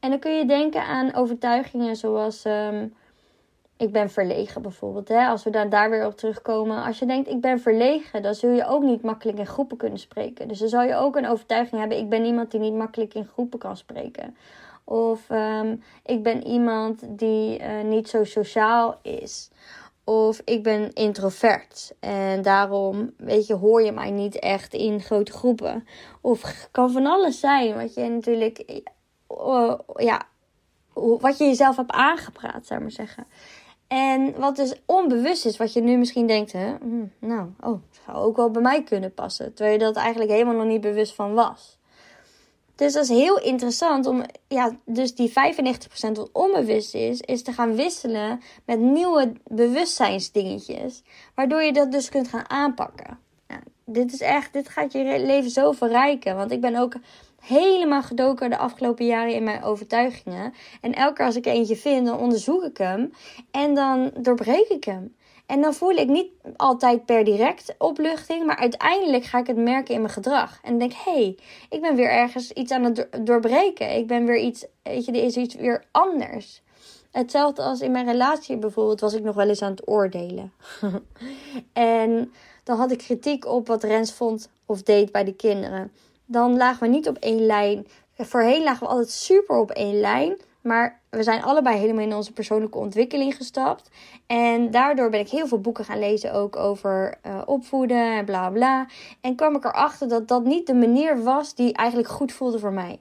En 0.00 0.10
dan 0.10 0.18
kun 0.18 0.32
je 0.32 0.46
denken 0.46 0.84
aan 0.84 1.14
overtuigingen 1.14 1.96
zoals 1.96 2.44
um, 2.44 2.94
ik 3.76 3.92
ben 3.92 4.10
verlegen 4.10 4.62
bijvoorbeeld. 4.62 5.08
Hè? 5.08 5.26
Als 5.26 5.44
we 5.44 5.50
daar, 5.50 5.68
daar 5.68 5.90
weer 5.90 6.06
op 6.06 6.16
terugkomen. 6.16 6.84
Als 6.84 6.98
je 6.98 7.06
denkt, 7.06 7.28
ik 7.28 7.40
ben 7.40 7.60
verlegen, 7.60 8.22
dan 8.22 8.34
zul 8.34 8.50
je 8.50 8.66
ook 8.66 8.82
niet 8.82 9.02
makkelijk 9.02 9.38
in 9.38 9.46
groepen 9.46 9.76
kunnen 9.76 9.98
spreken. 9.98 10.48
Dus 10.48 10.58
dan 10.58 10.68
zal 10.68 10.82
je 10.82 10.96
ook 10.96 11.16
een 11.16 11.28
overtuiging 11.28 11.80
hebben, 11.80 11.98
ik 11.98 12.08
ben 12.08 12.24
iemand 12.24 12.50
die 12.50 12.60
niet 12.60 12.74
makkelijk 12.74 13.14
in 13.14 13.26
groepen 13.26 13.58
kan 13.58 13.76
spreken. 13.76 14.36
Of 14.84 15.30
um, 15.30 15.82
ik 16.04 16.22
ben 16.22 16.46
iemand 16.46 17.18
die 17.18 17.60
uh, 17.60 17.82
niet 17.82 18.08
zo 18.08 18.24
sociaal 18.24 18.98
is. 19.02 19.50
Of 20.04 20.40
ik 20.44 20.62
ben 20.62 20.92
introvert 20.92 21.94
en 22.00 22.42
daarom, 22.42 23.14
weet 23.16 23.46
je, 23.46 23.54
hoor 23.54 23.82
je 23.82 23.92
mij 23.92 24.10
niet 24.10 24.38
echt 24.38 24.74
in 24.74 25.00
grote 25.00 25.32
groepen. 25.32 25.86
Of 26.20 26.68
kan 26.70 26.90
van 26.90 27.06
alles 27.06 27.40
zijn 27.40 27.74
wat 27.74 27.94
je 27.94 28.08
natuurlijk, 28.08 28.82
uh, 29.28 29.74
ja, 29.96 30.22
wat 30.94 31.38
je 31.38 31.44
jezelf 31.44 31.76
hebt 31.76 31.90
aangepraat, 31.90 32.66
zou 32.66 32.74
ik 32.74 32.86
maar 32.86 33.06
zeggen. 33.06 33.26
En 33.88 34.34
wat 34.38 34.56
dus 34.56 34.74
onbewust 34.86 35.46
is, 35.46 35.56
wat 35.56 35.72
je 35.72 35.80
nu 35.80 35.96
misschien 35.96 36.26
denkt, 36.26 36.52
hè, 36.52 36.74
hm, 36.80 37.06
nou, 37.18 37.48
oh, 37.60 37.80
zou 38.04 38.18
ook 38.18 38.36
wel 38.36 38.50
bij 38.50 38.62
mij 38.62 38.82
kunnen 38.82 39.14
passen. 39.14 39.54
Terwijl 39.54 39.78
je 39.78 39.84
dat 39.84 39.96
eigenlijk 39.96 40.30
helemaal 40.30 40.54
nog 40.54 40.66
niet 40.66 40.80
bewust 40.80 41.14
van 41.14 41.34
was. 41.34 41.78
Dus 42.74 42.92
dat 42.92 43.02
is 43.02 43.08
heel 43.08 43.38
interessant 43.38 44.06
om, 44.06 44.24
ja, 44.48 44.76
dus 44.84 45.14
die 45.14 45.28
95% 45.28 45.32
wat 46.12 46.28
onbewust 46.32 46.94
is, 46.94 47.20
is 47.20 47.42
te 47.42 47.52
gaan 47.52 47.74
wisselen 47.74 48.40
met 48.64 48.80
nieuwe 48.80 49.32
bewustzijnsdingetjes. 49.44 51.02
Waardoor 51.34 51.62
je 51.62 51.72
dat 51.72 51.92
dus 51.92 52.08
kunt 52.08 52.28
gaan 52.28 52.50
aanpakken. 52.50 53.18
Ja, 53.48 53.60
dit 53.84 54.12
is 54.12 54.20
echt, 54.20 54.52
dit 54.52 54.68
gaat 54.68 54.92
je 54.92 55.22
leven 55.24 55.50
zo 55.50 55.72
verrijken. 55.72 56.36
Want 56.36 56.50
ik 56.50 56.60
ben 56.60 56.76
ook 56.76 56.94
helemaal 57.46 58.02
gedoken 58.02 58.50
de 58.50 58.58
afgelopen 58.58 59.06
jaren 59.06 59.34
in 59.34 59.44
mijn 59.44 59.62
overtuigingen. 59.62 60.54
En 60.80 60.92
elke 60.92 61.14
keer 61.14 61.26
als 61.26 61.36
ik 61.36 61.46
eentje 61.46 61.76
vind, 61.76 62.06
dan 62.06 62.18
onderzoek 62.18 62.62
ik 62.62 62.76
hem. 62.76 63.12
En 63.50 63.74
dan 63.74 64.10
doorbreek 64.20 64.68
ik 64.68 64.84
hem. 64.84 65.14
En 65.46 65.60
dan 65.60 65.74
voel 65.74 65.90
ik 65.90 66.08
niet 66.08 66.30
altijd 66.56 67.04
per 67.04 67.24
direct 67.24 67.74
opluchting, 67.78 68.46
maar 68.46 68.56
uiteindelijk 68.56 69.24
ga 69.24 69.38
ik 69.38 69.46
het 69.46 69.56
merken 69.56 69.94
in 69.94 70.00
mijn 70.00 70.12
gedrag. 70.12 70.58
En 70.62 70.78
denk, 70.78 70.92
hé, 70.92 71.12
hey, 71.12 71.38
ik 71.70 71.80
ben 71.80 71.96
weer 71.96 72.10
ergens 72.10 72.50
iets 72.50 72.72
aan 72.72 72.84
het 72.84 73.08
doorbreken. 73.20 73.96
Ik 73.96 74.06
ben 74.06 74.24
weer 74.24 74.38
iets, 74.38 74.66
weet 74.82 75.04
je, 75.04 75.12
er 75.12 75.24
is 75.24 75.36
iets 75.36 75.54
weer 75.54 75.84
anders. 75.90 76.62
Hetzelfde 77.10 77.62
als 77.62 77.80
in 77.80 77.90
mijn 77.90 78.06
relatie 78.06 78.56
bijvoorbeeld, 78.56 79.00
was 79.00 79.14
ik 79.14 79.22
nog 79.22 79.34
wel 79.34 79.48
eens 79.48 79.62
aan 79.62 79.70
het 79.70 79.88
oordelen. 79.88 80.52
en 81.72 82.32
dan 82.64 82.76
had 82.78 82.90
ik 82.90 82.98
kritiek 82.98 83.46
op 83.46 83.66
wat 83.66 83.82
Rens 83.82 84.12
vond 84.12 84.48
of 84.66 84.82
deed 84.82 85.12
bij 85.12 85.24
de 85.24 85.34
kinderen. 85.34 85.92
Dan 86.26 86.56
lagen 86.56 86.82
we 86.82 86.88
niet 86.88 87.08
op 87.08 87.16
één 87.16 87.46
lijn. 87.46 87.86
Voorheen 88.18 88.62
lagen 88.62 88.86
we 88.86 88.92
altijd 88.92 89.10
super 89.10 89.56
op 89.56 89.70
één 89.70 90.00
lijn. 90.00 90.36
Maar 90.64 91.00
we 91.10 91.22
zijn 91.22 91.42
allebei 91.42 91.78
helemaal 91.78 92.04
in 92.04 92.14
onze 92.14 92.32
persoonlijke 92.32 92.78
ontwikkeling 92.78 93.36
gestapt. 93.36 93.90
En 94.26 94.70
daardoor 94.70 95.10
ben 95.10 95.20
ik 95.20 95.28
heel 95.28 95.46
veel 95.46 95.60
boeken 95.60 95.84
gaan 95.84 95.98
lezen 95.98 96.32
ook 96.32 96.56
over 96.56 97.14
uh, 97.26 97.42
opvoeden 97.44 98.16
en 98.16 98.24
bla 98.24 98.50
bla. 98.50 98.86
En 99.20 99.34
kwam 99.34 99.56
ik 99.56 99.64
erachter 99.64 100.08
dat 100.08 100.28
dat 100.28 100.44
niet 100.44 100.66
de 100.66 100.74
manier 100.74 101.22
was 101.22 101.54
die 101.54 101.72
eigenlijk 101.72 102.08
goed 102.08 102.32
voelde 102.32 102.58
voor 102.58 102.72
mij. 102.72 103.00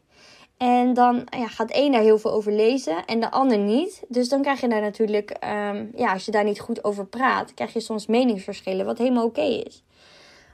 En 0.57 0.93
dan 0.93 1.27
ja, 1.29 1.47
gaat 1.47 1.71
één 1.71 1.91
daar 1.91 2.01
heel 2.01 2.17
veel 2.17 2.31
over 2.31 2.51
lezen 2.51 3.05
en 3.05 3.19
de 3.19 3.31
ander 3.31 3.57
niet. 3.57 4.03
Dus 4.07 4.29
dan 4.29 4.41
krijg 4.41 4.61
je 4.61 4.67
daar 4.67 4.81
natuurlijk, 4.81 5.29
um, 5.29 5.91
ja, 5.95 6.13
als 6.13 6.25
je 6.25 6.31
daar 6.31 6.43
niet 6.43 6.59
goed 6.59 6.83
over 6.83 7.05
praat, 7.05 7.53
krijg 7.53 7.73
je 7.73 7.79
soms 7.79 8.07
meningsverschillen, 8.07 8.85
wat 8.85 8.97
helemaal 8.97 9.25
oké 9.25 9.41
is. 9.41 9.83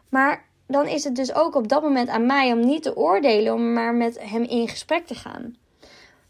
Maar 0.09 0.48
dan 0.69 0.87
is 0.87 1.03
het 1.03 1.15
dus 1.15 1.33
ook 1.33 1.55
op 1.55 1.67
dat 1.67 1.81
moment 1.81 2.09
aan 2.09 2.25
mij 2.25 2.51
om 2.51 2.59
niet 2.59 2.83
te 2.83 2.95
oordelen, 2.95 3.53
om 3.53 3.73
maar 3.73 3.93
met 3.93 4.19
hem 4.29 4.43
in 4.43 4.67
gesprek 4.67 5.07
te 5.07 5.15
gaan. 5.15 5.55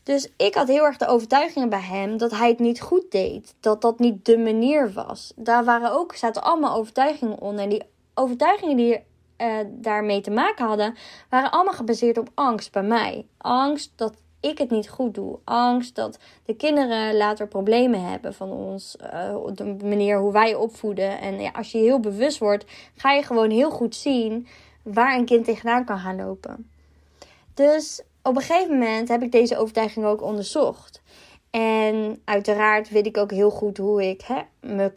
Dus 0.04 0.30
ik 0.38 0.56
had 0.56 0.68
heel 0.68 0.86
erg 0.86 0.98
de 0.98 1.08
overtuigingen 1.08 1.70
bij 1.70 1.82
hem 1.82 2.18
dat 2.18 2.32
hij 2.32 2.50
het 2.50 2.60
niet 2.60 2.82
goed 2.82 3.12
deed. 3.12 3.56
Dat 3.60 3.82
dat 3.82 4.00
niet 4.00 4.26
de 4.26 4.38
manier 4.38 4.94
was. 4.94 5.34
Daar 5.36 5.64
waren 5.64 5.92
ook, 5.92 6.16
zaten 6.16 6.44
allemaal 6.44 6.76
overtuigingen 6.76 7.40
onder. 7.40 7.64
En 7.64 7.70
die 7.70 7.84
overtuigingen 8.14 8.78
die 8.78 9.04
uh, 9.38 9.58
daarmee 9.68 10.22
te 10.22 10.32
maken 10.32 10.66
hadden, 10.66 10.96
waren 11.30 11.52
allemaal 11.52 11.74
gebaseerd 11.74 12.18
op 12.18 12.30
angst 12.34 12.72
bij 12.72 12.84
mij. 12.84 13.26
Angst 13.38 13.92
dat 13.96 14.14
ik 14.40 14.58
het 14.58 14.70
niet 14.70 14.90
goed 14.90 15.14
doe. 15.14 15.40
Angst 15.44 15.96
dat 15.96 16.20
de 16.46 16.56
kinderen 16.56 17.18
later 17.18 17.48
problemen 17.48 18.10
hebben 18.10 18.34
van 18.34 18.52
ons. 18.52 18.96
Uh, 19.14 19.36
de 19.54 19.76
manier 19.84 20.20
hoe 20.20 20.32
wij 20.32 20.56
opvoeden. 20.56 21.20
En 21.20 21.42
ja, 21.42 21.52
als 21.54 21.72
je 21.72 21.78
heel 21.78 22.00
bewust 22.00 22.38
wordt, 22.38 22.66
ga 22.96 23.12
je 23.12 23.24
gewoon 23.24 23.50
heel 23.50 23.72
goed 23.72 23.96
zien 23.96 24.48
waar 24.84 25.18
een 25.18 25.26
kind 25.26 25.46
tegenaan 25.46 25.86
kan 25.86 26.00
gaan 26.00 26.16
lopen. 26.16 26.70
Dus 27.54 28.04
op 28.24 28.36
een 28.36 28.42
gegeven 28.42 28.78
moment 28.78 29.08
heb 29.08 29.22
ik 29.22 29.32
deze 29.32 29.58
overtuiging 29.58 30.06
ook 30.06 30.22
onderzocht. 30.22 31.02
En 31.50 32.22
uiteraard 32.26 32.90
weet 32.90 33.06
ik 33.06 33.18
ook 33.18 33.32
heel 33.32 33.50
goed 33.50 33.78
hoe 33.78 34.10
ik 34.10 34.22
hè, 34.22 34.42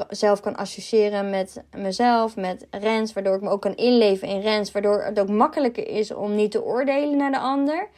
mezelf 0.09 0.40
kan 0.40 0.57
associëren 0.57 1.31
met 1.31 1.62
mezelf, 1.76 2.37
met 2.37 2.66
Rens. 2.70 3.12
Waardoor 3.12 3.35
ik 3.35 3.40
me 3.40 3.50
ook 3.50 3.61
kan 3.61 3.74
inleven 3.74 4.28
in 4.28 4.40
Rens. 4.40 4.72
Waardoor 4.72 5.02
het 5.02 5.20
ook 5.20 5.28
makkelijker 5.28 5.88
is 5.88 6.14
om 6.14 6.35
niet 6.35 6.50
te 6.50 6.64
oordelen 6.64 7.16
naar 7.16 7.31
de 7.31 7.38
ander. 7.38 7.88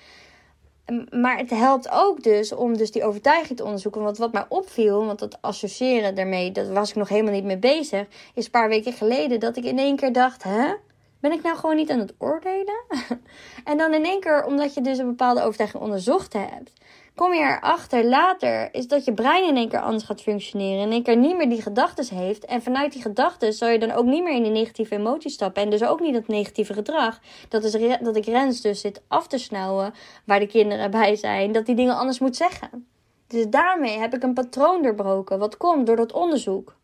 Maar 1.11 1.39
het 1.39 1.51
helpt 1.51 1.89
ook 1.91 2.23
dus 2.23 2.53
om 2.53 2.77
dus 2.77 2.91
die 2.91 3.05
overtuiging 3.05 3.57
te 3.57 3.65
onderzoeken. 3.65 4.03
Want 4.03 4.19
wat 4.19 4.33
mij 4.33 4.45
opviel, 4.49 5.07
want 5.07 5.19
dat 5.19 5.39
associëren 5.41 6.15
daarmee, 6.15 6.53
dat 6.53 6.69
was 6.69 6.91
ik 6.91 6.97
nog 6.97 7.09
helemaal 7.09 7.33
niet 7.33 7.45
mee 7.45 7.59
bezig. 7.59 8.07
Is 8.35 8.45
een 8.45 8.51
paar 8.51 8.69
weken 8.69 8.93
geleden 8.93 9.41
dat 9.41 9.57
ik 9.57 9.65
in 9.65 9.79
één 9.79 9.97
keer 9.97 10.13
dacht, 10.13 10.43
hè? 10.43 10.75
Ben 11.25 11.33
ik 11.33 11.43
nou 11.43 11.57
gewoon 11.57 11.77
niet 11.77 11.91
aan 11.91 11.99
het 11.99 12.15
oordelen? 12.19 12.85
en 13.71 13.79
dan 13.79 13.95
in 13.95 14.05
één 14.05 14.21
keer, 14.21 14.45
omdat 14.45 14.75
je 14.75 14.81
dus 14.81 14.99
een 14.99 15.07
bepaalde 15.07 15.43
overtuiging 15.43 15.83
onderzocht 15.83 16.33
hebt, 16.33 16.73
kom 17.15 17.33
je 17.33 17.41
erachter 17.41 18.05
later, 18.05 18.75
is 18.75 18.87
dat 18.87 19.05
je 19.05 19.15
brein 19.15 19.49
in 19.49 19.57
één 19.57 19.69
keer 19.69 19.81
anders 19.81 20.05
gaat 20.05 20.23
functioneren. 20.23 20.83
In 20.83 20.91
één 20.91 21.03
keer 21.03 21.17
niet 21.17 21.37
meer 21.37 21.49
die 21.49 21.63
gedachten 21.63 22.17
heeft. 22.17 22.45
En 22.45 22.63
vanuit 22.63 22.93
die 22.93 23.03
gedachten 23.03 23.53
zal 23.53 23.69
je 23.69 23.79
dan 23.79 23.93
ook 23.93 24.05
niet 24.05 24.23
meer 24.23 24.35
in 24.35 24.43
die 24.43 24.53
negatieve 24.53 24.95
emoties 24.95 25.33
stappen. 25.33 25.63
En 25.63 25.71
dus 25.71 25.85
ook 25.85 26.01
niet 26.01 26.15
dat 26.15 26.27
negatieve 26.27 26.73
gedrag. 26.73 27.21
Dat 27.49 27.65
is 27.65 27.73
dat 28.01 28.17
ik 28.17 28.25
Rens 28.25 28.61
dus 28.61 28.81
zit 28.81 29.03
af 29.09 29.27
te 29.27 29.39
snauwen, 29.39 29.95
waar 30.25 30.41
de 30.41 30.47
kinderen 30.47 30.91
bij 30.91 31.17
zijn, 31.17 31.53
dat 31.53 31.67
die 31.67 31.75
dingen 31.75 31.97
anders 31.97 32.19
moet 32.19 32.37
zeggen. 32.37 32.87
Dus 33.27 33.47
daarmee 33.49 33.99
heb 33.99 34.15
ik 34.15 34.23
een 34.23 34.35
patroon 34.35 34.83
doorbroken. 34.83 35.39
Wat 35.39 35.57
komt 35.57 35.87
door 35.87 35.97
dat 35.97 36.13
onderzoek. 36.13 36.75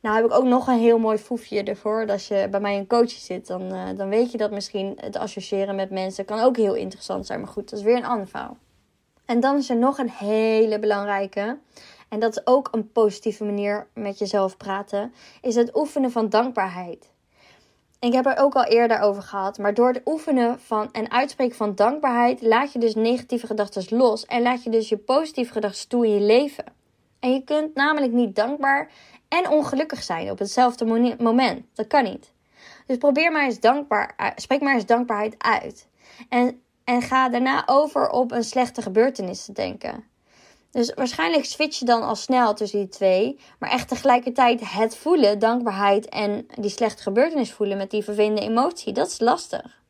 Nou 0.00 0.16
heb 0.16 0.24
ik 0.24 0.32
ook 0.32 0.44
nog 0.44 0.66
een 0.66 0.78
heel 0.78 0.98
mooi 0.98 1.18
foefje 1.18 1.62
ervoor. 1.62 2.06
Als 2.10 2.28
je 2.28 2.48
bij 2.50 2.60
mij 2.60 2.76
een 2.76 2.86
coach 2.86 3.10
zit, 3.10 3.46
dan, 3.46 3.62
uh, 3.62 3.88
dan 3.96 4.08
weet 4.08 4.32
je 4.32 4.38
dat 4.38 4.50
misschien 4.50 4.98
het 5.00 5.16
associëren 5.16 5.74
met 5.74 5.90
mensen 5.90 6.24
kan 6.24 6.40
ook 6.40 6.56
heel 6.56 6.74
interessant 6.74 7.26
zijn. 7.26 7.40
Maar 7.40 7.48
goed, 7.48 7.70
dat 7.70 7.78
is 7.78 7.84
weer 7.84 7.96
een 7.96 8.04
ander 8.04 8.28
verhaal. 8.28 8.56
En 9.24 9.40
dan 9.40 9.56
is 9.56 9.70
er 9.70 9.76
nog 9.76 9.98
een 9.98 10.10
hele 10.10 10.78
belangrijke. 10.78 11.58
En 12.08 12.20
dat 12.20 12.36
is 12.36 12.46
ook 12.46 12.68
een 12.72 12.92
positieve 12.92 13.44
manier 13.44 13.86
met 13.94 14.18
jezelf 14.18 14.56
praten. 14.56 15.12
Is 15.40 15.54
het 15.54 15.76
oefenen 15.76 16.10
van 16.10 16.28
dankbaarheid. 16.28 17.10
Ik 17.98 18.12
heb 18.12 18.26
er 18.26 18.36
ook 18.36 18.54
al 18.54 18.64
eerder 18.64 19.00
over 19.00 19.22
gehad. 19.22 19.58
Maar 19.58 19.74
door 19.74 19.88
het 19.88 20.00
oefenen 20.04 20.60
van 20.60 20.92
en 20.92 21.10
uitspreken 21.10 21.56
van 21.56 21.74
dankbaarheid 21.74 22.42
laat 22.42 22.72
je 22.72 22.78
dus 22.78 22.94
negatieve 22.94 23.46
gedachten 23.46 23.96
los. 23.98 24.26
En 24.26 24.42
laat 24.42 24.62
je 24.62 24.70
dus 24.70 24.88
je 24.88 24.96
positieve 24.96 25.52
gedachten 25.52 25.88
toe 25.88 26.06
in 26.06 26.14
je 26.14 26.20
leven. 26.20 26.64
En 27.18 27.32
je 27.32 27.44
kunt 27.44 27.74
namelijk 27.74 28.12
niet 28.12 28.36
dankbaar 28.36 28.90
en 29.30 29.48
ongelukkig 29.48 30.02
zijn 30.02 30.30
op 30.30 30.38
hetzelfde 30.38 31.14
moment. 31.18 31.64
Dat 31.74 31.86
kan 31.86 32.04
niet. 32.04 32.32
Dus 32.86 32.96
probeer 32.96 33.32
maar 33.32 33.44
eens 33.44 33.60
dankbaar, 33.60 34.34
spreek 34.36 34.60
maar 34.60 34.74
eens 34.74 34.86
dankbaarheid 34.86 35.34
uit. 35.38 35.88
En, 36.28 36.62
en 36.84 37.02
ga 37.02 37.28
daarna 37.28 37.62
over 37.66 38.10
op 38.10 38.32
een 38.32 38.44
slechte 38.44 38.82
gebeurtenis 38.82 39.44
te 39.44 39.52
denken. 39.52 40.04
Dus 40.70 40.94
waarschijnlijk 40.94 41.44
switch 41.44 41.78
je 41.78 41.84
dan 41.84 42.02
al 42.02 42.16
snel 42.16 42.54
tussen 42.54 42.78
die 42.78 42.88
twee. 42.88 43.38
Maar 43.58 43.70
echt 43.70 43.88
tegelijkertijd 43.88 44.72
het 44.72 44.96
voelen, 44.96 45.38
dankbaarheid 45.38 46.08
en 46.08 46.46
die 46.54 46.70
slechte 46.70 47.02
gebeurtenis 47.02 47.52
voelen 47.52 47.76
met 47.76 47.90
die 47.90 48.04
vervelende 48.04 48.40
emotie, 48.40 48.92
dat 48.92 49.06
is 49.06 49.20
lastig. 49.20 49.80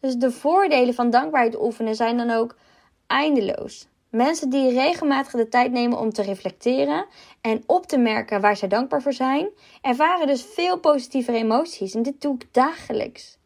Dus 0.00 0.14
de 0.14 0.30
voordelen 0.30 0.94
van 0.94 1.10
dankbaarheid 1.10 1.60
oefenen 1.60 1.94
zijn 1.94 2.16
dan 2.16 2.30
ook 2.30 2.56
eindeloos. 3.06 3.86
Mensen 4.14 4.50
die 4.50 4.72
regelmatig 4.72 5.32
de 5.32 5.48
tijd 5.48 5.72
nemen 5.72 5.98
om 5.98 6.12
te 6.12 6.22
reflecteren 6.22 7.06
en 7.40 7.62
op 7.66 7.86
te 7.86 7.98
merken 7.98 8.40
waar 8.40 8.56
zij 8.56 8.68
dankbaar 8.68 9.02
voor 9.02 9.12
zijn, 9.12 9.48
ervaren 9.82 10.26
dus 10.26 10.42
veel 10.42 10.78
positievere 10.78 11.36
emoties. 11.36 11.94
En 11.94 12.02
dit 12.02 12.20
doe 12.20 12.34
ik 12.34 12.48
dagelijks. 12.50 13.38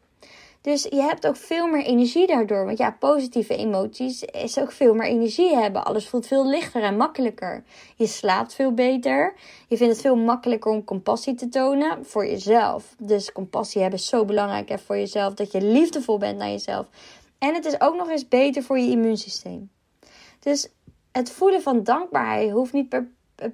Dus 0.61 0.83
je 0.83 1.01
hebt 1.01 1.27
ook 1.27 1.37
veel 1.37 1.67
meer 1.67 1.85
energie 1.85 2.27
daardoor. 2.27 2.65
Want 2.65 2.79
ja, 2.79 2.97
positieve 2.99 3.57
emoties 3.57 4.23
is 4.23 4.59
ook 4.59 4.73
veel 4.73 4.95
meer 4.95 5.07
energie 5.07 5.57
hebben. 5.57 5.85
Alles 5.85 6.09
voelt 6.09 6.27
veel 6.27 6.49
lichter 6.49 6.83
en 6.83 6.97
makkelijker. 6.97 7.63
Je 7.97 8.07
slaapt 8.07 8.55
veel 8.55 8.73
beter. 8.73 9.35
Je 9.69 9.77
vindt 9.77 9.93
het 9.93 10.03
veel 10.03 10.17
makkelijker 10.17 10.71
om 10.71 10.85
compassie 10.85 11.35
te 11.35 11.49
tonen 11.49 12.05
voor 12.05 12.27
jezelf. 12.27 12.95
Dus 12.99 13.33
compassie 13.33 13.81
hebben 13.81 13.99
is 13.99 14.09
zo 14.09 14.25
belangrijk 14.25 14.69
hè, 14.69 14.79
voor 14.79 14.97
jezelf. 14.97 15.35
Dat 15.35 15.53
je 15.53 15.63
liefdevol 15.63 16.19
bent 16.19 16.39
naar 16.39 16.51
jezelf. 16.51 16.87
En 17.39 17.55
het 17.55 17.65
is 17.65 17.81
ook 17.81 17.97
nog 17.97 18.11
eens 18.11 18.29
beter 18.29 18.63
voor 18.63 18.79
je 18.79 18.91
immuunsysteem. 18.91 19.71
Dus 20.41 20.69
het 21.13 21.31
voelen 21.31 21.63
van 21.63 21.83
dankbaarheid 21.83 22.51
hoeft 22.51 22.73
niet 22.73 22.97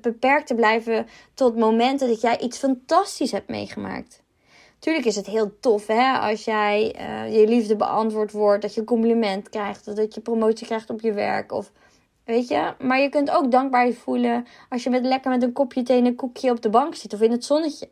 beperkt 0.01 0.47
te 0.47 0.55
blijven 0.55 1.07
tot 1.35 1.57
momenten 1.57 2.09
dat 2.09 2.21
jij 2.21 2.39
iets 2.39 2.59
fantastisch 2.59 3.33
hebt 3.33 3.49
meegemaakt. 3.49 4.23
Tuurlijk 4.79 5.07
is 5.07 5.17
het 5.17 5.27
heel 5.27 5.59
tof 5.61 5.87
hè, 5.87 6.19
als 6.19 6.45
jij 6.45 6.97
uh, 7.01 7.41
je 7.41 7.49
liefde 7.49 7.77
beantwoord 7.77 8.33
wordt, 8.33 8.63
dat 8.63 8.75
je 8.75 8.81
een 8.81 8.87
compliment 8.87 9.49
krijgt, 9.49 9.89
of 9.89 9.95
dat 9.95 10.15
je 10.15 10.21
promotie 10.21 10.67
krijgt 10.67 10.91
op 10.91 11.01
je 11.01 11.13
werk 11.13 11.53
of 11.53 11.73
Weet 12.25 12.49
je? 12.49 12.75
Maar 12.79 13.01
je 13.01 13.09
kunt 13.09 13.31
ook 13.31 13.51
dankbaarheid 13.51 13.99
voelen 13.99 14.47
als 14.69 14.83
je 14.83 14.91
met, 14.91 15.05
lekker 15.05 15.31
met 15.31 15.43
een 15.43 15.53
kopje 15.53 15.83
thee 15.83 15.99
en 15.99 16.07
een 16.07 16.15
koekje 16.15 16.51
op 16.51 16.63
de 16.63 16.71
bank 16.71 16.95
zit 16.95 17.13
of 17.15 17.21
in 17.21 17.31
het 17.31 17.45
zonnetje. 17.45 17.91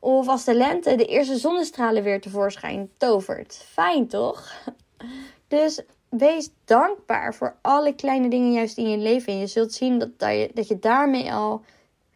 Of 0.00 0.28
als 0.28 0.44
de 0.44 0.54
lente 0.54 0.94
de 0.94 1.04
eerste 1.04 1.36
zonnestralen 1.36 2.02
weer 2.02 2.20
tevoorschijn 2.20 2.90
tovert. 2.96 3.64
Fijn 3.68 4.08
toch? 4.08 4.52
Dus 5.48 5.82
wees 6.10 6.50
dankbaar 6.64 7.34
voor 7.34 7.56
alle 7.60 7.94
kleine 7.94 8.28
dingen 8.28 8.52
juist 8.52 8.78
in 8.78 8.90
je 8.90 8.98
leven. 8.98 9.32
En 9.32 9.38
je 9.38 9.46
zult 9.46 9.72
zien 9.72 9.98
dat, 9.98 10.18
dat 10.54 10.68
je 10.68 10.78
daarmee 10.80 11.32
al 11.32 11.62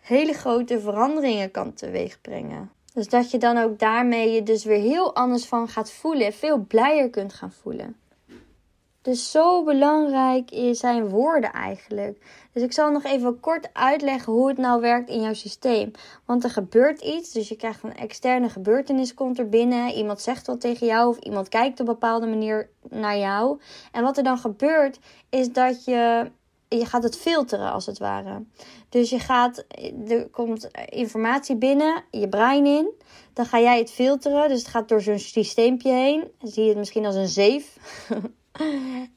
hele 0.01 0.33
grote 0.33 0.81
veranderingen 0.81 1.51
kan 1.51 1.75
teweegbrengen. 1.75 2.71
Dus 2.95 3.09
dat 3.09 3.31
je 3.31 3.39
dan 3.39 3.59
ook 3.59 3.79
daarmee 3.79 4.33
je 4.33 4.43
dus 4.43 4.65
weer 4.65 4.81
heel 4.81 5.15
anders 5.15 5.47
van 5.47 5.69
gaat 5.69 5.91
voelen. 5.91 6.33
Veel 6.33 6.59
blijer 6.59 7.11
kunt 7.11 7.33
gaan 7.33 7.53
voelen. 7.53 7.97
Dus 9.05 9.31
zo 9.31 9.65
belangrijk 9.65 10.49
zijn 10.73 11.09
woorden 11.09 11.53
eigenlijk. 11.53 12.19
Dus 12.53 12.63
ik 12.63 12.73
zal 12.73 12.91
nog 12.91 13.05
even 13.05 13.41
kort 13.41 13.69
uitleggen 13.73 14.33
hoe 14.33 14.49
het 14.49 14.59
nou 14.59 14.81
werkt 14.81 15.09
in 15.09 15.21
jouw 15.21 15.33
systeem. 15.33 15.91
Want 16.25 16.45
er 16.45 16.51
gebeurt 16.51 17.01
iets, 17.01 17.33
dus 17.33 17.49
je 17.49 17.57
krijgt 17.57 17.83
een 17.83 17.97
externe 17.97 18.49
gebeurtenis 18.49 19.15
komt 19.15 19.39
er 19.39 19.49
binnen. 19.49 19.93
Iemand 19.93 20.21
zegt 20.21 20.47
wat 20.47 20.61
tegen 20.61 20.87
jou 20.87 21.09
of 21.09 21.19
iemand 21.19 21.49
kijkt 21.49 21.81
op 21.81 21.87
een 21.87 21.93
bepaalde 21.93 22.27
manier 22.27 22.71
naar 22.89 23.19
jou. 23.19 23.61
En 23.93 24.03
wat 24.03 24.17
er 24.17 24.25
dan 24.25 24.39
gebeurt 24.39 24.99
is 25.29 25.53
dat 25.53 25.85
je 25.85 26.31
je 26.69 26.87
gaat 26.87 27.03
het 27.03 27.17
filteren 27.17 27.73
als 27.73 27.87
het 27.87 27.99
ware. 27.99 28.45
Dus 28.89 29.11
je 29.11 29.19
gaat, 29.19 29.65
er 30.09 30.29
komt 30.31 30.69
informatie 30.89 31.57
binnen, 31.57 32.05
je 32.11 32.29
brein 32.29 32.67
in. 32.67 32.93
Dan 33.33 33.47
ga 33.47 33.61
jij 33.61 33.79
het 33.79 33.91
filteren. 33.91 34.49
Dus 34.49 34.59
het 34.59 34.69
gaat 34.69 34.89
door 34.89 35.01
zo'n 35.01 35.19
systeempje 35.19 35.91
heen. 35.91 36.31
zie 36.43 36.63
je 36.63 36.69
het 36.69 36.79
misschien 36.79 37.07
als 37.07 37.15
een 37.15 37.29
zeef. 37.29 37.77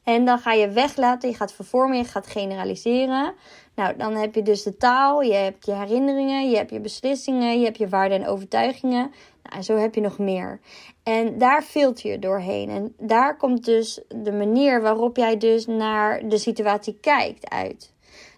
en 0.04 0.24
dan 0.24 0.38
ga 0.38 0.52
je 0.52 0.68
weglaten, 0.68 1.28
je 1.28 1.34
gaat 1.34 1.52
vervormen, 1.52 1.96
je 1.96 2.04
gaat 2.04 2.26
generaliseren. 2.26 3.34
Nou, 3.74 3.96
dan 3.96 4.14
heb 4.14 4.34
je 4.34 4.42
dus 4.42 4.62
de 4.62 4.76
taal, 4.76 5.20
je 5.20 5.34
hebt 5.34 5.66
je 5.66 5.74
herinneringen, 5.74 6.50
je 6.50 6.56
hebt 6.56 6.70
je 6.70 6.80
beslissingen, 6.80 7.58
je 7.58 7.64
hebt 7.64 7.78
je 7.78 7.88
waarden 7.88 8.20
en 8.20 8.26
overtuigingen. 8.26 9.10
Nou, 9.42 9.56
en 9.56 9.64
zo 9.64 9.76
heb 9.76 9.94
je 9.94 10.00
nog 10.00 10.18
meer. 10.18 10.60
En 11.02 11.38
daar 11.38 11.62
filter 11.62 12.10
je 12.10 12.18
doorheen. 12.18 12.68
En 12.68 12.94
daar 12.98 13.36
komt 13.36 13.64
dus 13.64 14.00
de 14.08 14.32
manier 14.32 14.82
waarop 14.82 15.16
jij 15.16 15.36
dus 15.36 15.66
naar 15.66 16.28
de 16.28 16.38
situatie 16.38 16.98
kijkt 17.00 17.50
uit. 17.50 17.92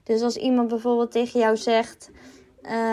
Dus 0.05 0.23
als 0.23 0.37
iemand 0.37 0.69
bijvoorbeeld 0.69 1.13
tegen 1.13 1.41
jou 1.41 1.57
zegt: 1.57 2.11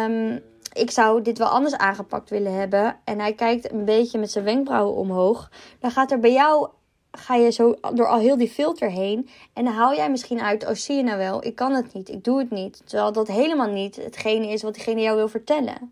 um, 0.06 0.42
Ik 0.74 0.92
zou 0.92 1.22
dit 1.22 1.38
wel 1.38 1.48
anders 1.48 1.76
aangepakt 1.76 2.30
willen 2.30 2.54
hebben. 2.54 3.00
En 3.04 3.20
hij 3.20 3.34
kijkt 3.34 3.72
een 3.72 3.86
beetje 3.86 4.20
met 4.20 4.32
zijn 4.32 4.46
wenkbrauwen 4.46 4.96
omhoog. 4.96 5.52
Dan 5.80 5.92
gaat 5.92 6.12
er 6.12 6.20
bij 6.20 6.32
jou 6.32 6.70
ga 7.18 7.36
je 7.36 7.52
zo 7.52 7.76
door 7.94 8.08
al 8.08 8.20
heel 8.20 8.38
die 8.38 8.50
filter 8.50 8.90
heen. 8.90 9.30
En 9.54 9.64
dan 9.64 9.74
haal 9.74 9.96
jij 9.96 10.10
misschien 10.10 10.42
uit, 10.42 10.68
oh 10.68 10.74
zie 10.74 10.96
je 10.96 11.04
nou 11.04 11.18
wel, 11.18 11.46
ik 11.46 11.56
kan 11.56 11.74
het 11.74 11.94
niet, 11.94 12.10
ik 12.10 12.24
doe 12.24 12.40
het 12.40 12.52
niet. 12.52 12.82
Terwijl 12.86 13.12
dat 13.12 13.28
helemaal 13.28 13.72
niet 13.72 13.96
hetgene 13.96 14.48
is 14.48 14.62
wat 14.62 14.74
diegene 14.74 15.02
jou 15.02 15.16
wil 15.16 15.28
vertellen. 15.28 15.92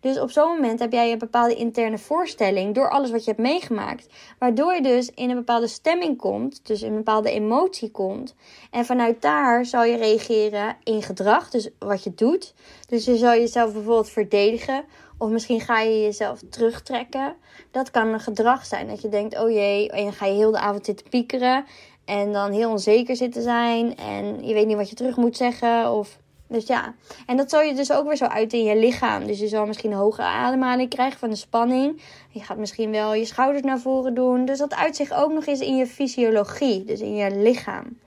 Dus 0.00 0.18
op 0.18 0.30
zo'n 0.30 0.48
moment 0.48 0.80
heb 0.80 0.92
jij 0.92 1.12
een 1.12 1.18
bepaalde 1.18 1.54
interne 1.54 1.98
voorstelling 1.98 2.74
door 2.74 2.90
alles 2.90 3.10
wat 3.10 3.24
je 3.24 3.30
hebt 3.30 3.42
meegemaakt. 3.42 4.06
Waardoor 4.38 4.74
je 4.74 4.82
dus 4.82 5.10
in 5.14 5.30
een 5.30 5.36
bepaalde 5.36 5.66
stemming 5.66 6.16
komt, 6.16 6.60
dus 6.66 6.82
in 6.82 6.90
een 6.90 6.96
bepaalde 6.96 7.30
emotie 7.30 7.90
komt. 7.90 8.34
En 8.70 8.84
vanuit 8.84 9.22
daar 9.22 9.64
zal 9.64 9.84
je 9.84 9.96
reageren 9.96 10.76
in 10.84 11.02
gedrag, 11.02 11.50
dus 11.50 11.68
wat 11.78 12.04
je 12.04 12.14
doet. 12.14 12.54
Dus 12.88 13.04
je 13.04 13.16
zal 13.16 13.30
jezelf 13.30 13.72
bijvoorbeeld 13.72 14.10
verdedigen 14.10 14.84
of 15.18 15.30
misschien 15.30 15.60
ga 15.60 15.80
je 15.80 16.02
jezelf 16.02 16.40
terugtrekken. 16.50 17.34
Dat 17.70 17.90
kan 17.90 18.08
een 18.08 18.20
gedrag 18.20 18.66
zijn. 18.66 18.88
Dat 18.88 19.02
je 19.02 19.08
denkt, 19.08 19.38
oh 19.38 19.50
jee, 19.50 19.90
en 19.90 20.04
dan 20.04 20.12
ga 20.12 20.26
je 20.26 20.34
heel 20.34 20.50
de 20.50 20.58
avond 20.58 20.84
zitten 20.84 21.08
piekeren. 21.08 21.64
En 22.04 22.32
dan 22.32 22.52
heel 22.52 22.70
onzeker 22.70 23.16
zitten 23.16 23.42
zijn. 23.42 23.96
En 23.96 24.46
je 24.46 24.54
weet 24.54 24.66
niet 24.66 24.76
wat 24.76 24.88
je 24.88 24.96
terug 24.96 25.16
moet 25.16 25.36
zeggen. 25.36 25.92
Of, 25.92 26.18
dus 26.48 26.66
ja. 26.66 26.94
En 27.26 27.36
dat 27.36 27.50
zal 27.50 27.60
je 27.60 27.74
dus 27.74 27.92
ook 27.92 28.06
weer 28.06 28.16
zo 28.16 28.24
uit 28.24 28.52
in 28.52 28.64
je 28.64 28.76
lichaam. 28.76 29.26
Dus 29.26 29.38
je 29.38 29.48
zal 29.48 29.66
misschien 29.66 29.90
een 29.90 29.98
hoge 29.98 30.22
ademhaling 30.22 30.90
krijgen 30.90 31.18
van 31.18 31.30
de 31.30 31.36
spanning. 31.36 32.02
Je 32.30 32.40
gaat 32.40 32.56
misschien 32.56 32.90
wel 32.90 33.14
je 33.14 33.24
schouders 33.24 33.64
naar 33.64 33.78
voren 33.78 34.14
doen. 34.14 34.44
Dus 34.44 34.58
dat 34.58 34.74
uit 34.74 34.96
zich 34.96 35.12
ook 35.12 35.32
nog 35.32 35.46
eens 35.46 35.60
in 35.60 35.76
je 35.76 35.86
fysiologie. 35.86 36.84
Dus 36.84 37.00
in 37.00 37.14
je 37.14 37.36
lichaam. 37.36 37.98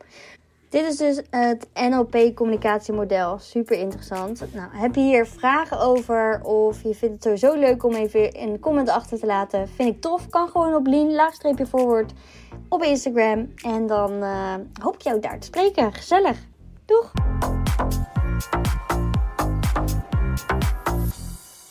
Dit 0.69 0.85
is 0.85 0.97
dus 0.97 1.21
het 1.29 1.67
NLP-communicatiemodel. 1.73 3.37
Super 3.39 3.77
interessant. 3.77 4.53
Nou, 4.53 4.69
heb 4.71 4.95
je 4.95 5.01
hier 5.01 5.25
vragen 5.25 5.79
over 5.79 6.41
of 6.43 6.83
je 6.83 6.95
vindt 6.95 7.13
het 7.13 7.23
sowieso 7.23 7.59
leuk 7.59 7.83
om 7.83 7.93
even 7.93 8.41
een 8.41 8.59
comment 8.59 8.89
achter 8.89 9.19
te 9.19 9.25
laten? 9.25 9.67
Vind 9.67 9.95
ik 9.95 10.01
tof. 10.01 10.29
Kan 10.29 10.49
gewoon 10.49 10.75
op 10.75 10.87
Lien, 10.87 11.13
laagstreepje 11.13 11.65
forward 11.65 12.13
op 12.67 12.83
Instagram. 12.83 13.53
En 13.55 13.87
dan 13.87 14.13
uh, 14.13 14.55
hoop 14.81 14.95
ik 14.95 15.01
jou 15.01 15.19
daar 15.19 15.39
te 15.39 15.45
spreken. 15.45 15.93
Gezellig. 15.93 16.37
Doeg! 16.85 17.11